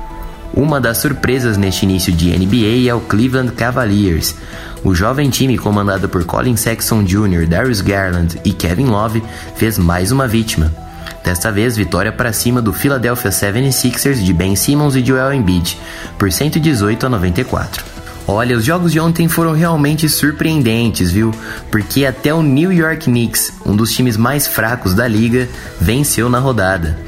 Uma 0.55 0.81
das 0.81 0.97
surpresas 0.97 1.59
neste 1.59 1.85
início 1.85 2.11
de 2.11 2.31
NBA 2.31 2.89
é 2.89 2.95
o 2.95 3.01
Cleveland 3.01 3.53
Cavaliers. 3.53 4.35
O 4.83 4.95
jovem 4.95 5.29
time 5.29 5.59
comandado 5.59 6.09
por 6.09 6.25
Colin 6.25 6.57
Sexton 6.57 7.05
Jr., 7.05 7.47
Darius 7.47 7.83
Garland 7.83 8.41
e 8.47 8.55
Kevin 8.55 8.87
Love 8.87 9.23
fez 9.57 9.77
mais 9.77 10.11
uma 10.11 10.27
vítima. 10.27 10.73
Desta 11.25 11.51
vez, 11.51 11.77
vitória 11.77 12.11
para 12.11 12.33
cima 12.33 12.61
do 12.61 12.73
Philadelphia 12.73 13.31
76ers 13.31 14.23
de 14.23 14.33
Ben 14.33 14.57
Simmons 14.57 14.97
e 14.97 15.05
Joel 15.05 15.33
Embiid, 15.33 15.79
por 16.19 16.31
118 16.31 17.07
a 17.07 17.09
94. 17.09 17.85
Olha, 18.27 18.57
os 18.57 18.65
jogos 18.65 18.93
de 18.93 19.01
ontem 19.01 19.29
foram 19.29 19.53
realmente 19.53 20.09
surpreendentes, 20.09 21.11
viu? 21.11 21.33
Porque 21.71 22.07
até 22.07 22.33
o 22.33 22.43
New 22.43 22.73
York 22.73 23.05
Knicks, 23.05 23.53
um 23.67 23.75
dos 23.75 23.93
times 23.93 24.17
mais 24.17 24.47
fracos 24.47 24.95
da 24.95 25.09
liga, 25.09 25.49
venceu 25.81 26.29
na 26.29 26.39
rodada. 26.39 26.99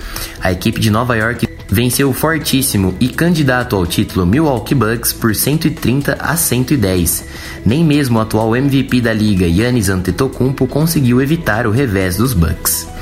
A 0.40 0.50
equipe 0.50 0.80
de 0.80 0.90
Nova 0.90 1.16
York 1.16 1.46
venceu 1.71 2.10
o 2.10 2.12
fortíssimo 2.12 2.95
e 3.00 3.08
candidato 3.08 3.76
ao 3.76 3.86
título 3.86 4.26
Milwaukee 4.26 4.75
Bucks 4.75 5.12
por 5.12 5.34
130 5.34 6.16
a 6.19 6.36
110. 6.36 7.25
Nem 7.64 7.84
mesmo 7.84 8.19
o 8.19 8.23
atual 8.23 8.56
MVP 8.56 9.00
da 9.00 9.12
liga, 9.12 9.49
Giannis 9.49 9.88
Antetokounmpo, 9.88 10.66
conseguiu 10.66 11.23
evitar 11.23 11.66
o 11.66 11.71
revés 11.71 12.16
dos 12.16 12.34
Bucks. 12.34 12.94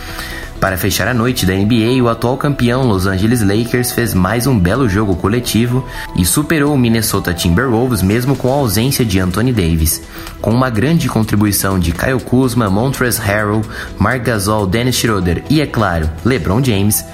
Para 0.62 0.77
fechar 0.77 1.09
a 1.09 1.12
noite 1.12 1.44
da 1.44 1.53
NBA, 1.53 2.01
o 2.01 2.09
atual 2.09 2.37
campeão 2.37 2.87
Los 2.87 3.05
Angeles 3.05 3.42
Lakers 3.42 3.90
fez 3.90 4.14
mais 4.14 4.46
um 4.46 4.57
belo 4.57 4.88
jogo 4.88 5.16
coletivo 5.16 5.85
e 6.14 6.25
superou 6.25 6.72
o 6.72 6.79
Minnesota 6.79 7.35
Timberwolves 7.35 8.01
mesmo 8.01 8.37
com 8.37 8.48
a 8.48 8.59
ausência 8.59 9.05
de 9.05 9.18
Anthony 9.18 9.53
Davis. 9.53 10.01
Com 10.40 10.53
uma 10.53 10.70
grande 10.70 11.09
contribuição 11.09 11.81
de 11.81 11.90
Kyle 11.90 12.20
Kuzma, 12.20 12.70
Montrezl 12.70 13.22
Harrell, 13.22 13.62
Mark 13.98 14.22
Gasol, 14.22 14.68
Dennis 14.68 14.94
Schroeder 14.94 15.42
e, 15.51 15.61
é 15.61 15.66
claro, 15.66 16.09
LeBron 16.25 16.62
James, 16.62 17.05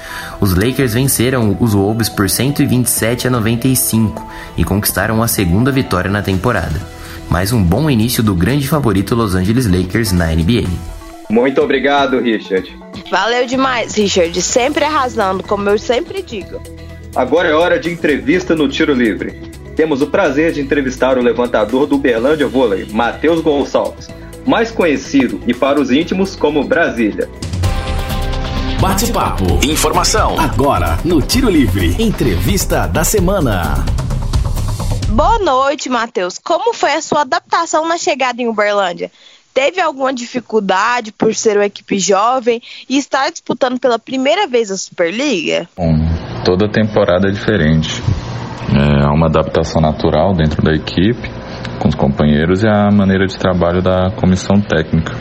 os 0.42 0.54
Lakers 0.54 0.92
venceram 0.92 1.56
os 1.58 1.72
Wolves 1.72 2.10
por 2.10 2.28
127 2.28 3.28
a 3.28 3.30
95 3.30 4.30
e 4.58 4.62
conquistaram 4.62 5.22
a 5.22 5.26
segunda 5.26 5.72
vitória 5.72 6.10
na 6.10 6.20
temporada. 6.20 6.78
Mais 7.30 7.50
um 7.50 7.64
bom 7.64 7.88
início 7.88 8.22
do 8.22 8.34
grande 8.34 8.68
favorito 8.68 9.14
Los 9.14 9.34
Angeles 9.34 9.66
Lakers 9.66 10.12
na 10.12 10.26
NBA. 10.26 10.68
Muito 11.30 11.62
obrigado, 11.62 12.20
Richard. 12.20 12.87
Valeu 13.10 13.46
demais, 13.46 13.94
Richard. 13.94 14.40
Sempre 14.42 14.84
arrasando, 14.84 15.42
como 15.42 15.68
eu 15.68 15.78
sempre 15.78 16.22
digo. 16.22 16.60
Agora 17.14 17.48
é 17.48 17.54
hora 17.54 17.78
de 17.78 17.90
entrevista 17.90 18.54
no 18.54 18.68
Tiro 18.68 18.92
Livre. 18.92 19.32
Temos 19.74 20.02
o 20.02 20.08
prazer 20.08 20.52
de 20.52 20.60
entrevistar 20.60 21.16
o 21.16 21.22
levantador 21.22 21.86
do 21.86 21.96
Uberlândia 21.96 22.46
Vôlei, 22.46 22.86
Matheus 22.92 23.40
Gonçalves, 23.40 24.08
mais 24.44 24.70
conhecido 24.70 25.40
e 25.46 25.54
para 25.54 25.80
os 25.80 25.90
íntimos 25.90 26.36
como 26.36 26.64
Brasília. 26.64 27.28
Bate-papo. 28.80 29.44
Informação. 29.64 30.38
Agora, 30.38 30.98
no 31.04 31.20
Tiro 31.22 31.48
Livre. 31.48 31.96
Entrevista 32.00 32.86
da 32.86 33.02
semana. 33.02 33.84
Boa 35.08 35.38
noite, 35.38 35.88
Matheus. 35.88 36.38
Como 36.38 36.72
foi 36.74 36.92
a 36.92 37.02
sua 37.02 37.22
adaptação 37.22 37.88
na 37.88 37.98
chegada 37.98 38.40
em 38.40 38.46
Uberlândia? 38.46 39.10
Teve 39.58 39.80
alguma 39.80 40.14
dificuldade 40.14 41.10
por 41.10 41.34
ser 41.34 41.56
uma 41.56 41.66
equipe 41.66 41.98
jovem 41.98 42.62
e 42.88 42.96
estar 42.96 43.28
disputando 43.28 43.80
pela 43.80 43.98
primeira 43.98 44.46
vez 44.46 44.70
a 44.70 44.76
Superliga? 44.76 45.68
Bom, 45.76 45.94
toda 46.44 46.70
temporada 46.70 47.26
é 47.26 47.32
diferente. 47.32 48.00
É 48.72 49.08
uma 49.08 49.26
adaptação 49.26 49.82
natural 49.82 50.32
dentro 50.32 50.62
da 50.62 50.72
equipe, 50.72 51.28
com 51.80 51.88
os 51.88 51.96
companheiros 51.96 52.62
e 52.62 52.68
a 52.68 52.88
maneira 52.92 53.26
de 53.26 53.36
trabalho 53.36 53.82
da 53.82 54.12
comissão 54.12 54.60
técnica. 54.60 55.12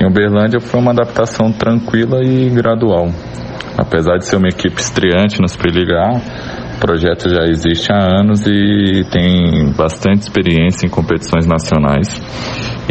Em 0.00 0.06
Uberlândia 0.06 0.60
foi 0.60 0.78
uma 0.78 0.92
adaptação 0.92 1.50
tranquila 1.50 2.22
e 2.22 2.50
gradual. 2.50 3.08
Apesar 3.76 4.18
de 4.18 4.26
ser 4.26 4.36
uma 4.36 4.48
equipe 4.48 4.80
estreante 4.80 5.40
na 5.40 5.48
Superliga 5.48 5.94
A, 5.96 6.18
o 6.76 6.78
projeto 6.78 7.28
já 7.28 7.42
existe 7.48 7.92
há 7.92 8.20
anos 8.20 8.46
e 8.46 9.04
tem 9.10 9.72
bastante 9.76 10.22
experiência 10.22 10.86
em 10.86 10.88
competições 10.88 11.46
nacionais 11.46 12.20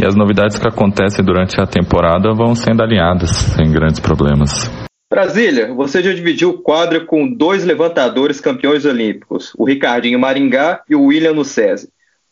e 0.00 0.06
as 0.06 0.14
novidades 0.14 0.58
que 0.58 0.66
acontecem 0.66 1.22
durante 1.22 1.60
a 1.60 1.66
temporada 1.66 2.32
vão 2.32 2.54
sendo 2.54 2.82
alinhadas 2.82 3.30
sem 3.30 3.70
grandes 3.70 4.00
problemas. 4.00 4.70
Brasília, 5.12 5.74
você 5.74 6.02
já 6.02 6.12
dividiu 6.12 6.50
o 6.50 6.58
quadro 6.58 7.04
com 7.04 7.30
dois 7.30 7.64
levantadores 7.64 8.40
campeões 8.40 8.84
olímpicos, 8.86 9.52
o 9.58 9.64
Ricardinho 9.66 10.18
Maringá 10.18 10.82
e 10.88 10.94
o 10.94 11.06
William 11.06 11.34
no 11.34 11.42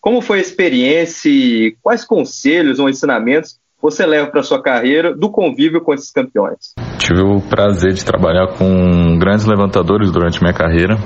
Como 0.00 0.22
foi 0.22 0.38
a 0.38 0.40
experiência 0.40 1.28
e 1.28 1.76
quais 1.83 2.04
conselhos 2.04 2.78
ou 2.78 2.88
ensinamentos 2.88 3.59
você 3.83 4.07
leva 4.07 4.31
para 4.31 4.42
sua 4.42 4.62
carreira 4.62 5.14
do 5.14 5.31
convívio 5.31 5.81
com 5.81 5.92
esses 5.92 6.11
campeões? 6.11 6.74
Tive 6.98 7.20
o 7.20 7.40
prazer 7.40 7.92
de 7.92 8.04
trabalhar 8.04 8.46
com 8.57 9.18
grandes 9.18 9.44
levantadores 9.44 10.11
durante 10.11 10.40
minha 10.40 10.54
carreira 10.54 10.96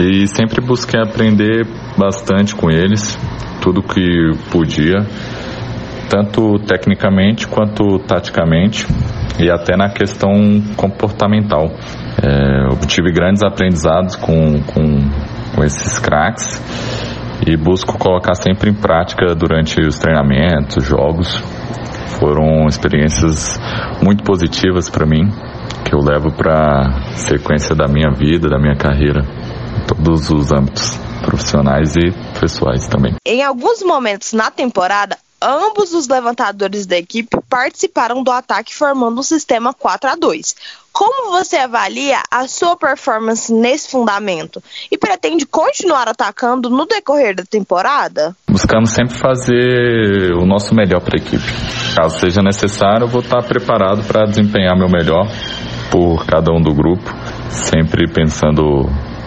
e 0.00 0.26
sempre 0.26 0.64
busquei 0.64 1.00
aprender 1.00 1.66
bastante 1.96 2.54
com 2.54 2.70
eles, 2.70 3.18
tudo 3.62 3.82
que 3.82 4.30
podia 4.50 5.06
tanto 6.12 6.58
tecnicamente 6.58 7.48
quanto 7.48 7.98
taticamente 8.00 8.86
e 9.40 9.50
até 9.50 9.78
na 9.78 9.88
questão 9.88 10.30
comportamental. 10.76 11.70
É, 12.22 12.66
obtive 12.70 13.10
grandes 13.10 13.42
aprendizados 13.42 14.14
com, 14.16 14.62
com, 14.62 14.82
com 15.56 15.64
esses 15.64 15.98
craques 15.98 16.60
e 17.46 17.56
busco 17.56 17.96
colocar 17.98 18.34
sempre 18.34 18.68
em 18.68 18.74
prática 18.74 19.34
durante 19.34 19.80
os 19.80 19.98
treinamentos, 19.98 20.84
jogos. 20.84 21.34
Foram 22.20 22.66
experiências 22.66 23.58
muito 24.02 24.22
positivas 24.22 24.90
para 24.90 25.06
mim, 25.06 25.30
que 25.82 25.94
eu 25.94 26.00
levo 26.00 26.30
para 26.30 26.88
a 26.88 27.16
sequência 27.16 27.74
da 27.74 27.88
minha 27.88 28.10
vida, 28.10 28.50
da 28.50 28.58
minha 28.58 28.76
carreira, 28.76 29.22
em 29.80 29.86
todos 29.86 30.30
os 30.30 30.52
âmbitos, 30.52 30.94
profissionais 31.24 31.96
e 31.96 32.12
pessoais 32.38 32.86
também. 32.86 33.14
Em 33.26 33.42
alguns 33.42 33.82
momentos 33.82 34.34
na 34.34 34.50
temporada, 34.50 35.16
ambos 35.42 35.92
os 35.92 36.06
levantadores 36.06 36.86
da 36.86 36.96
equipe 36.96 37.36
participaram 37.48 38.22
do 38.22 38.30
ataque 38.30 38.74
formando 38.74 39.18
um 39.18 39.22
sistema 39.22 39.74
4 39.74 40.10
a 40.10 40.14
2. 40.14 40.54
Como 40.92 41.30
você 41.30 41.56
avalia 41.56 42.22
a 42.30 42.46
sua 42.46 42.76
performance 42.76 43.52
nesse 43.52 43.90
fundamento 43.90 44.62
e 44.90 44.98
pretende 44.98 45.46
continuar 45.46 46.06
atacando 46.06 46.68
no 46.70 46.86
decorrer 46.86 47.34
da 47.34 47.44
temporada? 47.44 48.36
Buscamos 48.48 48.90
sempre 48.90 49.14
fazer 49.14 50.32
o 50.34 50.44
nosso 50.44 50.74
melhor 50.74 51.00
para 51.00 51.18
a 51.18 51.22
equipe. 51.22 51.44
Caso 51.96 52.20
seja 52.20 52.42
necessário, 52.42 53.04
eu 53.04 53.08
vou 53.08 53.22
estar 53.22 53.42
preparado 53.42 54.04
para 54.04 54.26
desempenhar 54.26 54.76
meu 54.76 54.88
melhor 54.88 55.26
por 55.90 56.24
cada 56.26 56.52
um 56.52 56.60
do 56.60 56.74
grupo, 56.74 57.10
sempre 57.50 58.06
pensando 58.10 58.62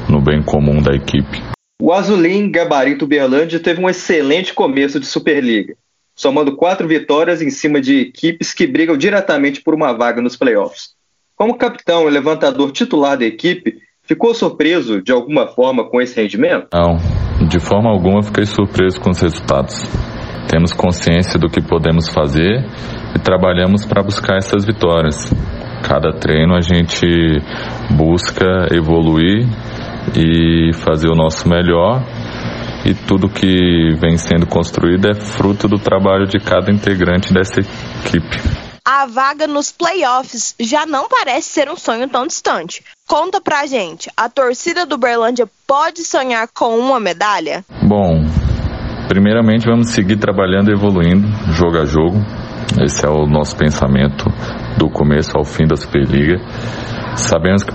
no 0.08 0.22
bem 0.22 0.42
comum 0.44 0.82
da 0.82 0.96
equipe. 0.96 1.44
O 1.82 1.92
Azulim 1.92 2.50
Gabarito 2.50 3.06
Berlândia 3.06 3.60
teve 3.60 3.82
um 3.82 3.90
excelente 3.90 4.54
começo 4.54 5.00
de 5.00 5.06
Superliga, 5.06 5.76
somando 6.16 6.56
quatro 6.56 6.88
vitórias 6.88 7.42
em 7.42 7.50
cima 7.50 7.82
de 7.82 8.00
equipes 8.00 8.54
que 8.54 8.66
brigam 8.66 8.98
diretamente 8.98 9.62
por 9.62 9.76
uma 9.76 9.94
vaga 9.94 10.22
nos 10.22 10.38
playoffs. 10.38 10.96
Como 11.36 11.58
capitão 11.58 12.08
e 12.08 12.12
levantador 12.12 12.72
titular 12.72 13.18
da 13.18 13.26
equipe, 13.26 13.76
ficou 14.04 14.34
surpreso 14.34 15.02
de 15.02 15.12
alguma 15.12 15.48
forma 15.48 15.90
com 15.90 16.02
esse 16.02 16.20
rendimento? 16.20 16.68
Não, 16.74 16.98
de 17.48 17.60
forma 17.60 17.90
alguma 17.90 18.24
fiquei 18.24 18.46
surpreso 18.46 19.02
com 19.02 19.10
os 19.10 19.20
resultados. 19.20 19.84
Temos 20.50 20.72
consciência 20.72 21.38
do 21.38 21.50
que 21.50 21.62
podemos 21.62 22.08
fazer 22.08 22.64
e 23.14 23.20
trabalhamos 23.20 23.86
para 23.86 24.02
buscar 24.02 24.38
essas 24.38 24.66
vitórias. 24.66 25.30
Cada 25.84 26.14
treino 26.14 26.56
a 26.56 26.62
gente 26.62 27.06
busca 27.98 28.68
evoluir 28.72 29.46
e 30.16 30.72
fazer 30.74 31.10
o 31.10 31.16
nosso 31.16 31.50
melhor 31.50 32.02
e 32.86 32.94
tudo 32.94 33.28
que 33.28 33.96
vem 34.00 34.18
sendo 34.18 34.46
construído 34.46 35.10
é 35.10 35.16
fruto 35.16 35.68
do 35.68 35.78
trabalho 35.78 36.28
de 36.28 36.40
cada 36.40 36.72
integrante 36.72 37.34
dessa 37.34 37.60
equipe 37.60 38.66
a 38.86 39.08
vaga 39.08 39.48
nos 39.48 39.72
playoffs 39.72 40.54
já 40.60 40.86
não 40.86 41.10
parece 41.10 41.50
ser 41.50 41.70
um 41.72 41.76
sonho 41.76 42.08
tão 42.08 42.28
distante. 42.28 42.84
Conta 43.08 43.42
pra 43.42 43.66
gente, 43.66 44.12
a 44.16 44.30
torcida 44.30 44.86
do 44.86 44.96
Berlândia 44.96 45.48
pode 45.68 46.04
sonhar 46.04 46.48
com 46.54 46.78
uma 46.78 47.00
medalha? 47.00 47.66
Bom, 47.82 48.24
primeiramente 49.08 49.66
vamos 49.66 49.90
seguir 49.90 50.18
trabalhando 50.18 50.70
e 50.70 50.74
evoluindo, 50.74 51.28
jogo 51.52 51.80
a 51.80 51.86
jogo. 51.86 52.18
Esse 52.80 53.06
é 53.06 53.10
o 53.10 53.26
nosso 53.26 53.58
pensamento 53.58 54.26
do 54.78 54.88
começo 54.90 55.36
ao 55.36 55.44
fim 55.44 55.66
da 55.66 55.76
Superliga. 55.76 56.38
Sabemos 57.16 57.64
que 57.64 57.74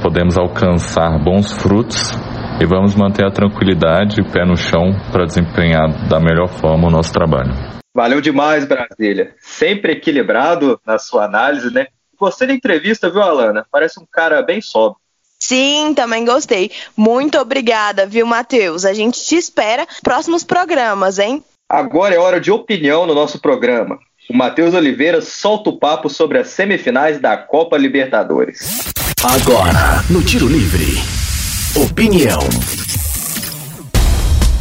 podemos 0.00 0.38
alcançar 0.38 1.18
bons 1.18 1.50
frutos 1.50 2.12
e 2.60 2.64
vamos 2.64 2.94
manter 2.94 3.24
a 3.24 3.30
tranquilidade 3.30 4.18
e 4.18 4.22
o 4.22 4.30
pé 4.30 4.44
no 4.44 4.56
chão 4.56 4.92
para 5.12 5.26
desempenhar 5.26 6.08
da 6.08 6.18
melhor 6.18 6.48
forma 6.48 6.88
o 6.88 6.90
nosso 6.90 7.12
trabalho. 7.12 7.52
Valeu 7.94 8.20
demais, 8.20 8.64
Brasília. 8.66 9.34
Sempre 9.40 9.92
equilibrado 9.92 10.80
na 10.86 10.98
sua 10.98 11.24
análise, 11.24 11.72
né? 11.72 11.86
Você 12.18 12.46
na 12.46 12.52
entrevista, 12.52 13.10
viu, 13.10 13.22
Alana? 13.22 13.66
Parece 13.70 14.00
um 14.00 14.06
cara 14.10 14.42
bem 14.42 14.60
sóbrio. 14.60 15.00
Sim, 15.38 15.92
também 15.94 16.24
gostei. 16.24 16.70
Muito 16.96 17.38
obrigada, 17.38 18.06
viu, 18.06 18.26
Matheus? 18.26 18.84
A 18.84 18.94
gente 18.94 19.22
te 19.22 19.36
espera 19.36 19.86
próximos 20.02 20.42
programas, 20.42 21.18
hein? 21.18 21.42
Agora 21.68 22.14
é 22.14 22.18
hora 22.18 22.40
de 22.40 22.50
opinião 22.50 23.06
no 23.06 23.14
nosso 23.14 23.40
programa. 23.40 23.98
O 24.30 24.36
Matheus 24.36 24.74
Oliveira 24.74 25.20
solta 25.20 25.70
o 25.70 25.78
papo 25.78 26.08
sobre 26.08 26.38
as 26.38 26.48
semifinais 26.48 27.20
da 27.20 27.36
Copa 27.36 27.76
Libertadores. 27.76 28.92
Agora, 29.22 30.02
no 30.10 30.22
Tiro 30.22 30.48
Livre. 30.48 31.25
Opinião. 31.76 32.38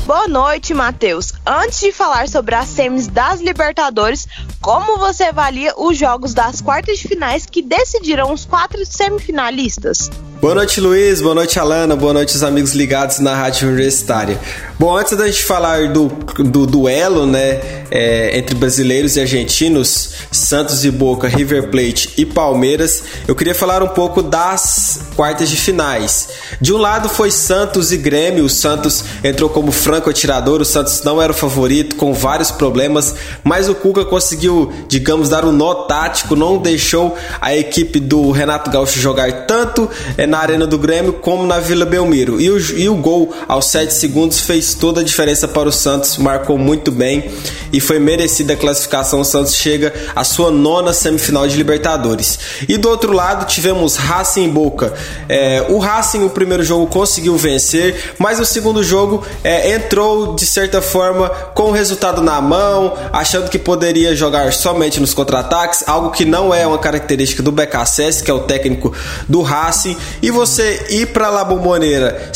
Boa 0.05 0.27
noite, 0.27 0.73
Matheus. 0.73 1.31
Antes 1.45 1.79
de 1.79 1.93
falar 1.93 2.27
sobre 2.27 2.55
as 2.55 2.67
semis 2.67 3.07
das 3.07 3.39
Libertadores, 3.39 4.27
como 4.61 4.97
você 4.97 5.23
avalia 5.23 5.73
os 5.77 5.97
jogos 5.97 6.33
das 6.33 6.59
quartas 6.59 6.99
de 6.99 7.07
finais 7.07 7.45
que 7.45 7.61
decidiram 7.61 8.33
os 8.33 8.43
quatro 8.43 8.85
semifinalistas? 8.85 10.11
Boa 10.45 10.53
noite, 10.53 10.79
Luiz. 10.79 11.21
Boa 11.21 11.33
noite, 11.33 11.57
Alana. 11.57 11.95
Boa 11.95 12.13
noite, 12.13 12.35
os 12.35 12.43
amigos 12.43 12.73
ligados 12.73 13.17
na 13.17 13.33
Rádio 13.33 13.67
Universitária. 13.67 14.39
Bom, 14.77 14.95
antes 14.95 15.17
da 15.17 15.25
gente 15.25 15.43
falar 15.43 15.87
do, 15.87 16.07
do 16.37 16.67
duelo, 16.67 17.25
né, 17.25 17.85
é, 17.89 18.37
entre 18.37 18.53
brasileiros 18.53 19.15
e 19.15 19.21
argentinos, 19.21 20.11
Santos 20.29 20.85
e 20.85 20.91
Boca, 20.91 21.27
River 21.27 21.69
Plate 21.69 22.11
e 22.17 22.25
Palmeiras, 22.25 23.03
eu 23.27 23.33
queria 23.33 23.55
falar 23.55 23.81
um 23.81 23.87
pouco 23.87 24.21
das 24.21 24.99
quartas 25.15 25.49
de 25.49 25.55
finais. 25.55 26.29
De 26.61 26.73
um 26.73 26.77
lado 26.77 27.09
foi 27.09 27.31
Santos 27.31 27.91
e 27.91 27.97
Grêmio. 27.97 28.45
O 28.45 28.49
Santos 28.49 29.03
entrou 29.23 29.49
como 29.49 29.71
franco 29.71 30.09
atirador. 30.09 30.61
O 30.61 30.65
Santos 30.65 31.01
não 31.03 31.21
era 31.21 31.31
o 31.31 31.35
favorito, 31.35 31.95
com 31.95 32.13
vários 32.13 32.51
problemas, 32.51 33.15
mas 33.43 33.67
o 33.67 33.73
Cuca 33.73 34.05
conseguiu, 34.05 34.71
digamos, 34.87 35.29
dar 35.29 35.43
um 35.45 35.51
nó 35.51 35.73
tático, 35.85 36.35
não 36.35 36.57
deixou 36.57 37.17
a 37.41 37.55
equipe 37.55 37.99
do 37.99 38.29
Renato 38.29 38.69
Gaúcho 38.69 38.99
jogar 38.99 39.47
tanto. 39.47 39.89
É, 40.17 40.27
na 40.35 40.41
Arena 40.41 40.67
do 40.67 40.77
Grêmio 40.77 41.13
como 41.13 41.47
na 41.47 41.61
Vila 41.61 41.85
Belmiro. 41.85 42.41
E 42.41 42.49
o, 42.49 42.59
e 42.77 42.89
o 42.89 42.95
gol 42.95 43.33
aos 43.47 43.67
7 43.67 43.93
segundos 43.93 44.41
fez 44.41 44.73
toda 44.73 44.99
a 44.99 45.03
diferença 45.03 45.47
para 45.47 45.69
o 45.69 45.71
Santos, 45.71 46.17
marcou 46.17 46.57
muito 46.57 46.91
bem 46.91 47.31
e 47.71 47.79
foi 47.79 47.99
merecida 47.99 48.53
a 48.53 48.57
classificação. 48.57 49.21
O 49.21 49.25
Santos 49.25 49.55
chega 49.55 49.93
à 50.13 50.25
sua 50.25 50.51
nona 50.51 50.91
semifinal 50.91 51.47
de 51.47 51.55
Libertadores. 51.55 52.37
E 52.67 52.75
do 52.75 52.89
outro 52.89 53.13
lado 53.13 53.45
tivemos 53.45 53.95
Racing 53.95 54.45
e 54.45 54.47
Boca. 54.49 54.93
É, 55.29 55.65
o 55.69 55.77
Racing, 55.77 56.25
o 56.25 56.29
primeiro 56.29 56.63
jogo, 56.63 56.87
conseguiu 56.87 57.37
vencer, 57.37 58.13
mas 58.19 58.37
o 58.37 58.45
segundo 58.45 58.83
jogo 58.83 59.25
é, 59.41 59.73
entrou 59.73 60.35
de 60.35 60.45
certa 60.45 60.81
forma 60.81 61.29
com 61.29 61.69
o 61.69 61.71
resultado 61.71 62.21
na 62.21 62.41
mão, 62.41 62.93
achando 63.13 63.49
que 63.49 63.57
poderia 63.57 64.13
jogar 64.13 64.51
somente 64.51 64.99
nos 64.99 65.13
contra-ataques, 65.13 65.85
algo 65.87 66.11
que 66.11 66.25
não 66.25 66.53
é 66.53 66.67
uma 66.67 66.77
característica 66.77 67.41
do 67.41 67.53
BKSS, 67.53 68.21
que 68.21 68.29
é 68.29 68.33
o 68.33 68.41
técnico 68.41 68.91
do 69.29 69.41
Racing, 69.41 69.95
e 70.21 70.31
você 70.31 70.85
ir 70.89 71.07
para 71.07 71.29
La 71.29 71.43
Bombonera, 71.43 72.31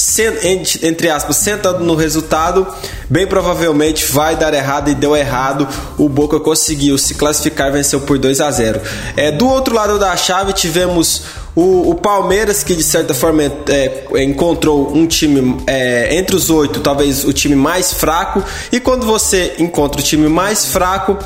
entre 0.82 1.10
aspas, 1.10 1.38
sentando 1.38 1.84
no 1.84 1.96
resultado, 1.96 2.68
bem 3.10 3.26
provavelmente 3.26 4.06
vai 4.06 4.36
dar 4.36 4.54
errado 4.54 4.90
e 4.90 4.96
deu 4.96 5.16
errado. 5.16 5.68
O 5.98 6.08
Boca 6.08 6.40
conseguiu 6.40 6.98
se 6.98 7.16
classificar, 7.16 7.72
venceu 7.72 8.02
por 8.02 8.18
2 8.18 8.42
a 8.42 8.52
0. 8.52 8.82
É, 9.16 9.32
do 9.32 9.48
outro 9.48 9.76
lado 9.76 9.98
da 9.98 10.16
chave 10.16 10.54
tivemos 10.54 11.24
o, 11.56 11.90
o, 11.90 11.96
Palmeiras, 11.96 12.64
que 12.64 12.76
de 12.76 12.84
certa 12.84 13.14
forma 13.14 13.44
é, 13.44 14.24
encontrou 14.24 14.96
um 14.96 15.06
time 15.06 15.62
é, 15.68 16.16
entre 16.16 16.36
os 16.36 16.50
oito, 16.50 16.80
talvez 16.80 17.26
o 17.26 17.34
time 17.34 17.56
mais 17.56 17.92
fraco, 17.92 18.44
e 18.72 18.80
quando 18.80 19.06
você 19.06 19.56
encontra 19.60 20.00
o 20.00 20.04
time 20.04 20.30
mais 20.30 20.66
fraco, 20.66 21.18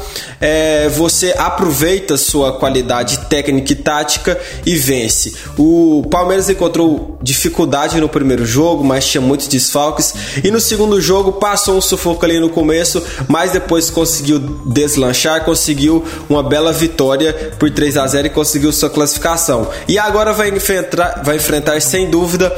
é, 0.44 0.90
você 0.90 1.34
aproveita 1.38 2.18
sua 2.18 2.52
qualidade 2.52 3.18
técnica 3.30 3.72
e 3.72 3.76
tática 3.76 4.38
e 4.66 4.76
vence. 4.76 5.34
O 5.58 6.06
Palmeiras 6.12 6.50
encontrou 6.50 7.18
dificuldade 7.22 8.00
no 8.02 8.10
primeiro 8.10 8.46
jogo, 8.46 8.84
mas 8.84 9.08
tinha 9.08 9.22
muitos 9.22 9.48
desfalques, 9.48 10.14
e 10.44 10.52
no 10.52 10.60
segundo 10.60 11.00
jogo 11.00 11.32
passou 11.32 11.78
um 11.78 11.82
sufoco 11.82 12.26
ali 12.26 12.42
no 12.42 12.50
começo, 12.50 13.02
mas 13.30 13.54
depois 13.54 13.90
conseguiu 13.90 14.38
deslanchar, 14.66 15.46
conseguiu 15.46 16.04
uma 16.30 16.44
bela 16.44 16.74
vitória 16.74 17.54
por 17.58 17.72
3 17.72 17.96
a 17.96 18.06
0 18.06 18.28
e 18.28 18.30
conseguiu 18.30 18.74
sua 18.74 18.90
classificação. 18.90 19.70
E 19.88 19.98
agora 19.98 20.34
vai 20.34 20.50
enfrentar, 20.50 21.22
vai 21.24 21.38
enfrentar 21.38 21.82
sem 21.82 22.10
dúvida 22.10 22.54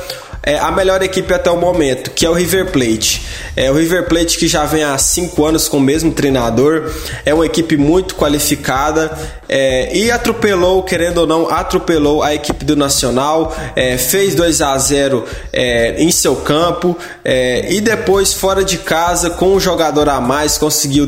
é, 0.46 0.60
a 0.60 0.72
melhor 0.72 1.02
equipe 1.02 1.34
até 1.34 1.50
o 1.50 1.58
momento, 1.58 2.12
que 2.12 2.26
é 2.26 2.30
o 2.30 2.34
River 2.34 2.72
Plate. 2.72 3.26
É 3.56 3.72
o 3.72 3.74
River 3.74 4.08
Plate 4.08 4.38
que 4.38 4.48
já 4.48 4.64
vem 4.66 4.84
há 4.84 4.96
cinco 4.98 5.44
anos 5.44 5.68
com 5.68 5.78
o 5.78 5.82
mesmo 5.82 6.12
treinador, 6.12 6.92
é 7.26 7.34
uma 7.34 7.46
equipe 7.46 7.76
muito 7.76 8.16
qualificada 8.16 9.12
é, 9.50 9.96
e 9.96 10.12
atropelou, 10.12 10.84
querendo 10.84 11.20
ou 11.20 11.28
não, 11.28 11.50
atropelou 11.50 12.22
a 12.22 12.36
equipe 12.36 12.64
do 12.64 12.76
Nacional, 12.76 13.56
é, 13.76 13.98
fez 13.98 14.36
2 14.36 14.62
a 14.62 14.78
0 14.78 15.24
é, 15.52 15.96
em 16.02 16.12
seu 16.12 16.36
campo 16.36 16.96
é, 17.24 17.72
e 17.74 17.82
depois 17.82 18.34
fora 18.34 18.64
de 18.64 18.78
casa 18.78 19.32
com 19.32 19.56
um 19.56 19.60
jogador 19.60 20.10
a 20.10 20.22
mais 20.22 20.58
conseguiu 20.58 21.08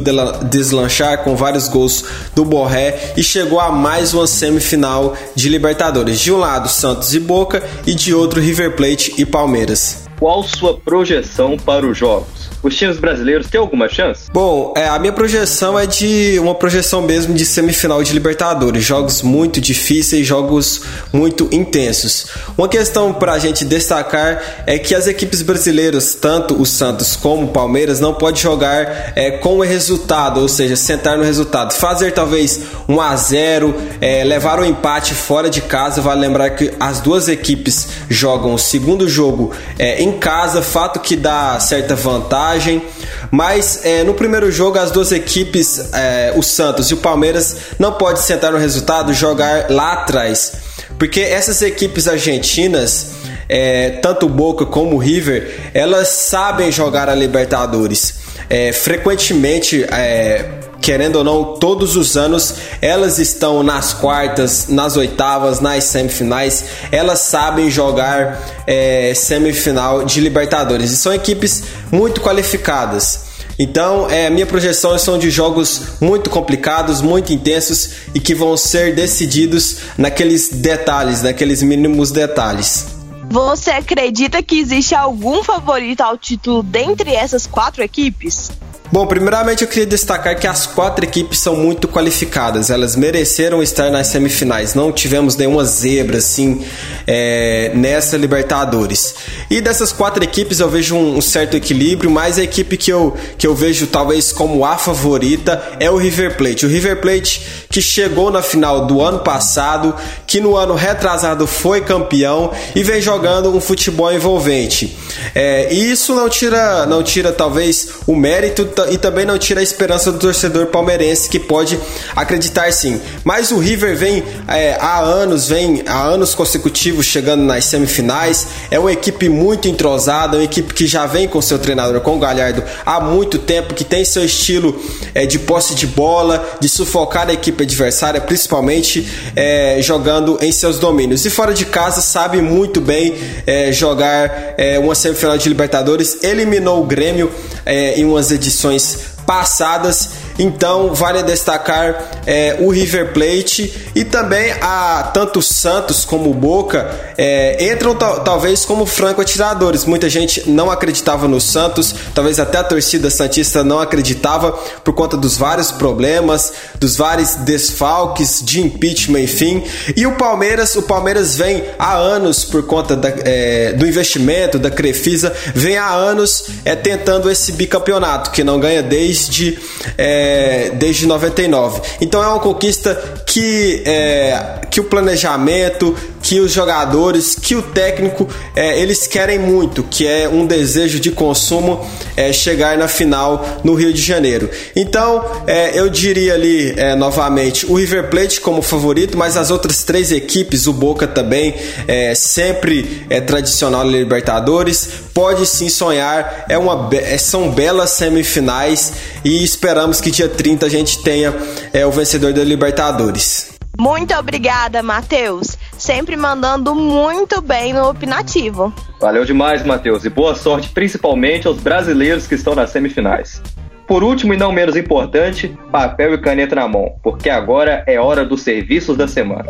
deslanchar 0.50 1.24
com 1.24 1.36
vários 1.36 1.68
gols 1.68 2.04
do 2.34 2.44
Borré 2.44 3.14
e 3.16 3.24
chegou 3.24 3.60
a 3.60 3.72
mais 3.72 4.14
uma 4.14 4.26
semifinal 4.26 5.16
de 5.36 5.48
Libertadores. 5.50 6.20
De 6.20 6.32
um 6.32 6.38
lado 6.38 6.70
Santos 6.70 7.14
e 7.14 7.20
Boca 7.20 7.62
e 7.86 7.94
de 7.94 8.14
outro 8.14 8.42
River 8.42 8.76
Plate 8.76 9.14
e 9.18 9.27
Palmeiras. 9.28 10.08
Qual 10.20 10.44
sua 10.44 10.78
projeção 10.78 11.58
para 11.58 11.86
os 11.86 11.98
jogos? 11.98 12.37
Os 12.64 12.76
times 12.76 12.98
brasileiros 12.98 13.48
têm 13.48 13.60
alguma 13.60 13.88
chance? 13.88 14.30
Bom, 14.34 14.74
é, 14.76 14.88
a 14.88 14.98
minha 14.98 15.14
projeção 15.14 15.78
é 15.78 15.86
de 15.86 16.38
uma 16.40 16.56
projeção 16.56 17.02
mesmo 17.02 17.34
de 17.34 17.46
semifinal 17.46 18.04
de 18.04 18.14
Libertadores. 18.14 18.84
Jogos 18.84 19.22
muito 19.22 19.62
difíceis, 19.62 20.26
jogos 20.26 20.82
muito 21.14 21.48
intensos. 21.52 22.28
Uma 22.58 22.68
questão 22.68 23.14
para 23.14 23.34
a 23.34 23.40
gente 23.40 23.64
destacar 23.64 24.64
é 24.66 24.80
que 24.80 24.96
as 24.96 25.08
equipes 25.08 25.42
brasileiras, 25.42 26.16
tanto 26.16 26.60
o 26.60 26.66
Santos 26.66 27.16
como 27.16 27.46
o 27.46 27.50
Palmeiras, 27.50 28.00
não 28.00 28.14
pode 28.14 28.42
jogar 28.42 29.14
é, 29.16 29.32
com 29.32 29.58
o 29.58 29.62
resultado, 29.62 30.42
ou 30.42 30.48
seja, 30.48 30.76
sentar 30.76 31.18
no 31.18 31.24
resultado. 31.24 31.74
Fazer 31.74 32.12
talvez 32.12 32.62
um 32.88 33.00
a 33.00 33.16
0 33.16 33.74
é, 34.02 34.24
levar 34.24 34.60
o 34.60 34.64
um 34.64 34.66
empate 34.66 35.14
fora 35.14 35.50
de 35.50 35.62
casa. 35.62 36.02
Vale 36.02 36.22
lembrar 36.22 36.52
que 36.52 36.74
as 36.80 37.02
duas 37.02 37.28
equipes 37.28 37.88
jogam 38.10 38.54
o 38.54 38.60
segundo 38.60 39.08
jogo 39.08 39.52
é, 39.78 40.02
em 40.02 40.14
casa, 40.14 40.62
fato 40.62 41.00
que 41.00 41.16
dá 41.16 41.60
certa 41.60 41.96
vantagem 41.96 42.47
vantagem, 42.48 42.82
mas 43.30 43.82
é, 43.84 44.04
no 44.04 44.14
primeiro 44.14 44.52
jogo 44.52 44.78
as 44.78 44.92
duas 44.92 45.12
equipes, 45.12 45.94
é, 45.94 46.34
o 46.36 46.42
Santos 46.42 46.90
e 46.90 46.94
o 46.94 46.98
Palmeiras, 46.98 47.58
não 47.78 47.94
pode 47.94 48.22
sentar 48.22 48.52
no 48.52 48.58
resultado, 48.58 49.14
jogar 49.14 49.70
lá 49.70 49.94
atrás, 49.94 50.54
porque 50.98 51.20
essas 51.20 51.62
equipes 51.62 52.08
argentinas 52.08 53.18
é, 53.50 53.92
tanto 54.02 54.26
o 54.26 54.30
Boca 54.30 54.66
como 54.66 54.96
o 54.96 54.98
River, 54.98 55.72
elas 55.74 56.10
sabem 56.10 56.72
jogar 56.72 57.10
a 57.10 57.16
Libertadores. 57.16 58.16
É, 58.50 58.72
frequentemente, 58.72 59.84
é, 59.86 60.57
querendo 60.82 61.18
ou 61.18 61.24
não, 61.24 61.56
todos 61.58 61.96
os 61.96 62.16
anos 62.16 62.56
elas 62.82 63.20
estão 63.20 63.64
nas 63.64 63.94
quartas, 63.94 64.68
nas 64.68 64.96
oitavas, 64.98 65.60
nas 65.60 65.84
semifinais. 65.84 66.66
Elas 66.92 67.20
sabem 67.20 67.70
jogar 67.70 68.42
é, 68.66 69.14
semifinal 69.16 70.06
de 70.06 70.20
Libertadores 70.22 70.92
e 70.92 70.98
são 70.98 71.14
equipes 71.14 71.64
muito 71.92 72.22
qualificadas. 72.22 73.28
Então, 73.60 74.08
é, 74.10 74.30
minha 74.30 74.46
projeção 74.46 74.98
são 75.00 75.18
de 75.18 75.32
jogos 75.32 76.00
muito 76.00 76.30
complicados, 76.30 77.02
muito 77.02 77.34
intensos 77.34 77.90
e 78.14 78.20
que 78.20 78.36
vão 78.36 78.56
ser 78.56 78.94
decididos 78.94 79.78
naqueles 79.98 80.50
detalhes, 80.50 81.24
naqueles 81.24 81.64
mínimos 81.64 82.12
detalhes. 82.12 82.86
Você 83.30 83.72
acredita 83.72 84.42
que 84.44 84.60
existe 84.60 84.96
algum 84.96 85.44
favorito 85.44 86.02
ao 86.02 86.18
título 86.18 86.64
dentre 86.64 87.14
essas 87.14 87.46
quatro 87.46 87.84
equipes? 87.84 88.52
Bom, 88.90 89.06
primeiramente 89.06 89.64
eu 89.64 89.68
queria 89.68 89.86
destacar 89.86 90.40
que 90.40 90.48
as 90.48 90.66
quatro 90.66 91.04
equipes 91.04 91.40
são 91.40 91.58
muito 91.58 91.90
qualificadas, 91.90 92.70
elas 92.70 92.96
mereceram 92.96 93.62
estar 93.62 93.92
nas 93.92 94.08
semifinais, 94.08 94.74
não 94.74 94.94
tivemos 94.94 95.36
nenhuma 95.36 95.66
zebra 95.66 96.20
assim 96.20 96.66
é, 97.06 97.74
nessa 97.76 98.16
Libertadores. 98.16 99.16
E 99.50 99.60
dessas 99.60 99.92
quatro 99.92 100.24
equipes 100.24 100.62
eu 100.62 100.70
vejo 100.70 100.96
um, 100.96 101.18
um, 101.18 101.22
certo 101.22 101.58
equilíbrio, 101.58 102.10
mas 102.10 102.40
a 102.40 102.44
equipe 102.44 102.78
que 102.78 102.90
eu, 102.90 103.14
que 103.38 103.46
eu 103.46 103.54
vejo 103.54 103.88
talvez 103.88 104.32
como 104.32 104.64
a 104.64 104.78
favorita 104.78 105.62
é 105.82 105.92
o 105.92 105.98
River 105.98 106.38
Plate. 106.38 106.66
O 106.66 106.70
River 106.70 107.02
Plate 107.02 107.68
que 107.70 107.82
chegou 107.82 108.32
na 108.32 108.42
final 108.42 108.88
do 108.88 109.02
ano 109.02 109.20
passado, 109.20 109.94
que 110.28 110.42
no 110.42 110.58
ano 110.58 110.76
retrasado 110.76 111.48
foi 111.48 111.80
campeão 111.80 112.52
e 112.76 112.84
vem 112.84 113.02
jogando 113.02 113.56
um 113.56 113.62
futebol 113.62 114.12
envolvente. 114.12 114.98
É, 115.34 115.74
e 115.74 115.90
isso 115.90 116.14
não 116.14 116.28
tira, 116.28 116.86
não 116.86 117.02
tira 117.02 117.32
talvez 117.32 117.88
o 118.06 118.14
mérito 118.14 118.68
e 118.92 118.98
também 118.98 119.26
não 119.26 119.38
tira 119.38 119.62
a 119.62 119.64
esperança 119.64 120.12
do 120.12 120.20
torcedor 120.20 120.68
palmeirense 120.68 121.30
que 121.30 121.40
pode 121.40 121.80
acreditar 122.14 122.72
sim. 122.74 123.02
Mas 123.24 123.52
o 123.52 123.58
River 123.58 123.96
vem 123.96 124.22
é, 124.50 124.78
há 124.80 125.00
anos, 125.00 125.48
vem 125.48 125.84
há 125.88 126.04
anos 126.04 126.36
consecutivos 126.36 127.06
chegando 127.06 127.44
nas 127.44 127.64
semifinais. 127.66 128.48
É 128.70 128.78
uma 128.78 128.92
equipe 128.92 129.30
muito 129.30 129.70
entrosada, 129.70 130.38
uma 130.38 130.44
equipe 130.44 130.74
que 130.74 130.86
já 130.86 131.06
vem 131.06 131.28
com 131.28 131.42
seu 131.42 131.58
treinador, 131.58 132.02
com 132.02 132.18
o 132.18 132.20
Galhardo, 132.20 132.64
há 132.86 133.00
muito 133.00 133.40
tempo, 133.40 133.74
que 133.74 133.86
tem 133.86 134.04
seu 134.04 134.26
estilo 134.26 134.78
é, 135.16 135.26
de 135.26 135.40
posse 135.40 135.74
de 135.74 135.88
bola, 135.88 136.46
de 136.60 136.68
sufocar 136.68 137.30
a 137.30 137.34
equipe 137.34 137.64
adversária, 137.64 138.20
principalmente 138.20 139.08
é, 139.36 139.82
jogando 140.18 140.38
em 140.42 140.52
seus 140.52 140.80
domínios. 140.80 141.26
E 141.26 141.30
fora 141.30 141.54
de 141.54 141.66
casa 141.66 142.02
sabe 142.02 142.42
muito 142.42 142.82
bem 142.82 143.16
é, 143.46 143.72
jogar 143.72 144.56
é, 144.58 144.80
uma 144.80 144.96
semifinal 144.96 145.38
de 145.38 145.48
Libertadores. 145.48 146.24
Eliminou 146.24 146.82
o 146.82 146.86
Grêmio 146.86 147.32
é, 147.66 148.00
em 148.00 148.06
umas 148.06 148.32
edições 148.32 149.00
passadas. 149.26 150.10
Então 150.40 150.94
vale 150.94 151.24
destacar 151.24 152.22
é, 152.26 152.58
o 152.60 152.70
River 152.70 153.14
Plate 153.14 153.92
e 153.96 154.04
também 154.04 154.52
a 154.62 155.10
tanto 155.14 155.42
Santos 155.42 156.06
como 156.06 156.34
Boca 156.34 156.90
é, 157.18 157.72
entram 157.72 157.96
talvez 157.96 158.66
como 158.66 158.86
franco 158.86 159.22
atiradores. 159.22 159.86
Muita 159.86 160.10
gente 160.10 160.50
não 160.50 160.70
acreditava 160.70 161.28
no 161.28 161.42
Santos, 161.42 161.94
talvez 162.14 162.40
até 162.40 162.60
a 162.60 162.64
torcida 162.64 163.10
santista 163.10 163.64
não 163.64 163.80
acreditava 163.80 164.52
por 164.84 164.94
conta 164.94 165.18
dos 165.18 165.38
vários 165.38 165.72
problemas, 165.72 166.54
dos 166.80 166.96
vários 166.96 167.36
desfalques 167.36 168.42
de 168.44 168.62
impeachment, 168.62 169.22
enfim. 169.22 169.64
E 169.96 170.06
o 170.06 170.16
Palmeiras, 170.16 170.76
o 170.76 170.84
Palmeiras 170.84 171.36
vem 171.38 171.64
há 171.80 171.96
anos 171.96 172.44
por 172.44 172.64
conta 172.64 172.96
da, 172.96 173.10
é, 173.24 173.74
do 173.74 173.88
investimento 173.88 174.60
da 174.60 174.70
Crefisa, 174.70 175.34
vem 175.56 175.78
há 175.78 175.90
anos 175.90 176.46
é, 176.64 176.76
tentando 176.76 177.30
esse 177.32 177.52
bicampeonato 177.52 178.32
que 178.32 178.44
não 178.44 178.60
ganha 178.60 178.84
desde 178.84 179.58
é, 179.98 180.27
desde 180.76 181.06
99. 181.06 181.82
Então 182.02 182.24
é 182.24 182.28
uma 182.28 182.40
conquista 182.40 182.96
que, 183.26 183.84
é, 183.86 184.62
que 184.70 184.80
o 184.80 184.86
planejamento, 184.86 185.96
que 186.28 186.42
os 186.42 186.52
jogadores, 186.52 187.38
que 187.42 187.56
o 187.56 187.62
técnico, 187.62 188.28
é, 188.54 188.82
eles 188.82 189.08
querem 189.08 189.40
muito, 189.40 189.82
que 189.82 190.06
é 190.06 190.28
um 190.28 190.46
desejo 190.46 191.00
de 191.00 191.10
consumo 191.10 191.90
é, 192.18 192.34
chegar 192.34 192.78
na 192.78 192.90
final 192.90 193.62
no 193.64 193.74
Rio 193.74 193.94
de 193.94 194.02
Janeiro. 194.02 194.50
Então, 194.76 195.24
é, 195.48 195.80
eu 195.80 195.88
diria 195.88 196.34
ali 196.34 196.74
é, 196.76 196.96
novamente 196.96 197.66
o 197.66 197.76
River 197.76 198.10
Plate 198.10 198.42
como 198.42 198.62
favorito, 198.62 199.18
mas 199.18 199.38
as 199.38 199.52
outras 199.52 199.86
três 199.86 200.12
equipes, 200.12 200.68
o 200.68 200.74
Boca 200.74 201.08
também, 201.08 201.56
é, 201.88 202.14
sempre 202.14 203.06
é 203.10 203.22
tradicional 203.22 203.86
na 203.86 203.92
Libertadores, 203.92 204.90
pode 205.14 205.46
sim 205.46 205.70
sonhar, 205.70 206.44
é 206.50 206.58
uma, 206.58 206.90
é, 206.94 207.18
são 207.18 207.52
belas 207.52 207.92
semifinais 207.92 208.92
e 209.24 209.46
esperamos 209.46 210.02
que 210.02 210.12
dia 210.12 210.28
30 210.28 210.66
a 210.66 210.70
gente 210.70 211.02
tenha 211.02 211.34
é, 211.72 211.86
o 211.86 211.92
vencedor 211.92 212.34
da 212.34 212.44
Libertadores. 212.44 213.56
Muito 213.80 214.12
obrigada, 214.16 214.82
Matheus. 214.82 215.56
Sempre 215.78 216.16
mandando 216.16 216.74
muito 216.74 217.42
bem 217.42 217.74
no 217.74 217.90
opinativo. 217.90 218.74
Valeu 219.00 219.24
demais, 219.24 219.64
Matheus, 219.64 220.06
e 220.06 220.10
boa 220.10 220.36
sorte 220.36 220.70
principalmente 220.70 221.48
aos 221.48 221.58
brasileiros 221.58 222.26
que 222.26 222.36
estão 222.36 222.56
nas 222.56 222.72
semifinais. 222.72 223.42
Por 223.88 224.04
último 224.04 224.34
e 224.34 224.38
não 224.38 224.52
menos 224.52 224.76
importante, 224.76 225.58
papel 225.72 226.14
e 226.14 226.18
caneta 226.18 226.56
na 226.56 226.68
mão, 226.68 226.96
porque 227.02 227.30
agora 227.30 227.84
é 227.88 227.98
hora 228.00 228.26
dos 228.26 228.42
serviços 228.42 228.98
da 228.98 229.08
semana. 229.08 229.50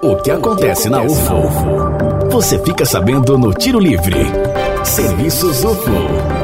O 0.00 0.14
que 0.16 0.30
acontece 0.30 0.88
na 0.88 1.02
UFO? 1.02 1.42
Você 2.30 2.62
fica 2.62 2.84
sabendo 2.84 3.36
no 3.36 3.52
Tiro 3.52 3.80
Livre. 3.80 4.26
Serviços 4.84 5.64
UFO. 5.64 6.37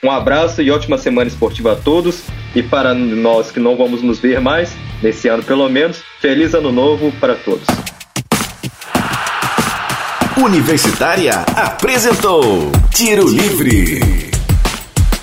Um 0.04 0.10
abraço 0.10 0.62
e 0.62 0.72
ótima 0.72 0.98
semana 0.98 1.28
esportiva 1.28 1.74
a 1.74 1.76
todos. 1.76 2.24
E 2.56 2.64
para 2.64 2.94
nós 2.94 3.52
que 3.52 3.60
não 3.60 3.78
vamos 3.78 4.02
nos 4.02 4.18
ver 4.20 4.42
mais, 4.42 4.76
nesse 5.04 5.28
ano 5.28 5.44
pelo 5.44 5.70
menos, 5.70 6.02
feliz 6.20 6.54
ano 6.54 6.72
novo 6.72 7.12
para 7.20 7.36
todos. 7.36 7.68
Universitária 10.38 11.34
apresentou 11.56 12.72
Tiro 12.92 13.28
Livre. 13.28 14.29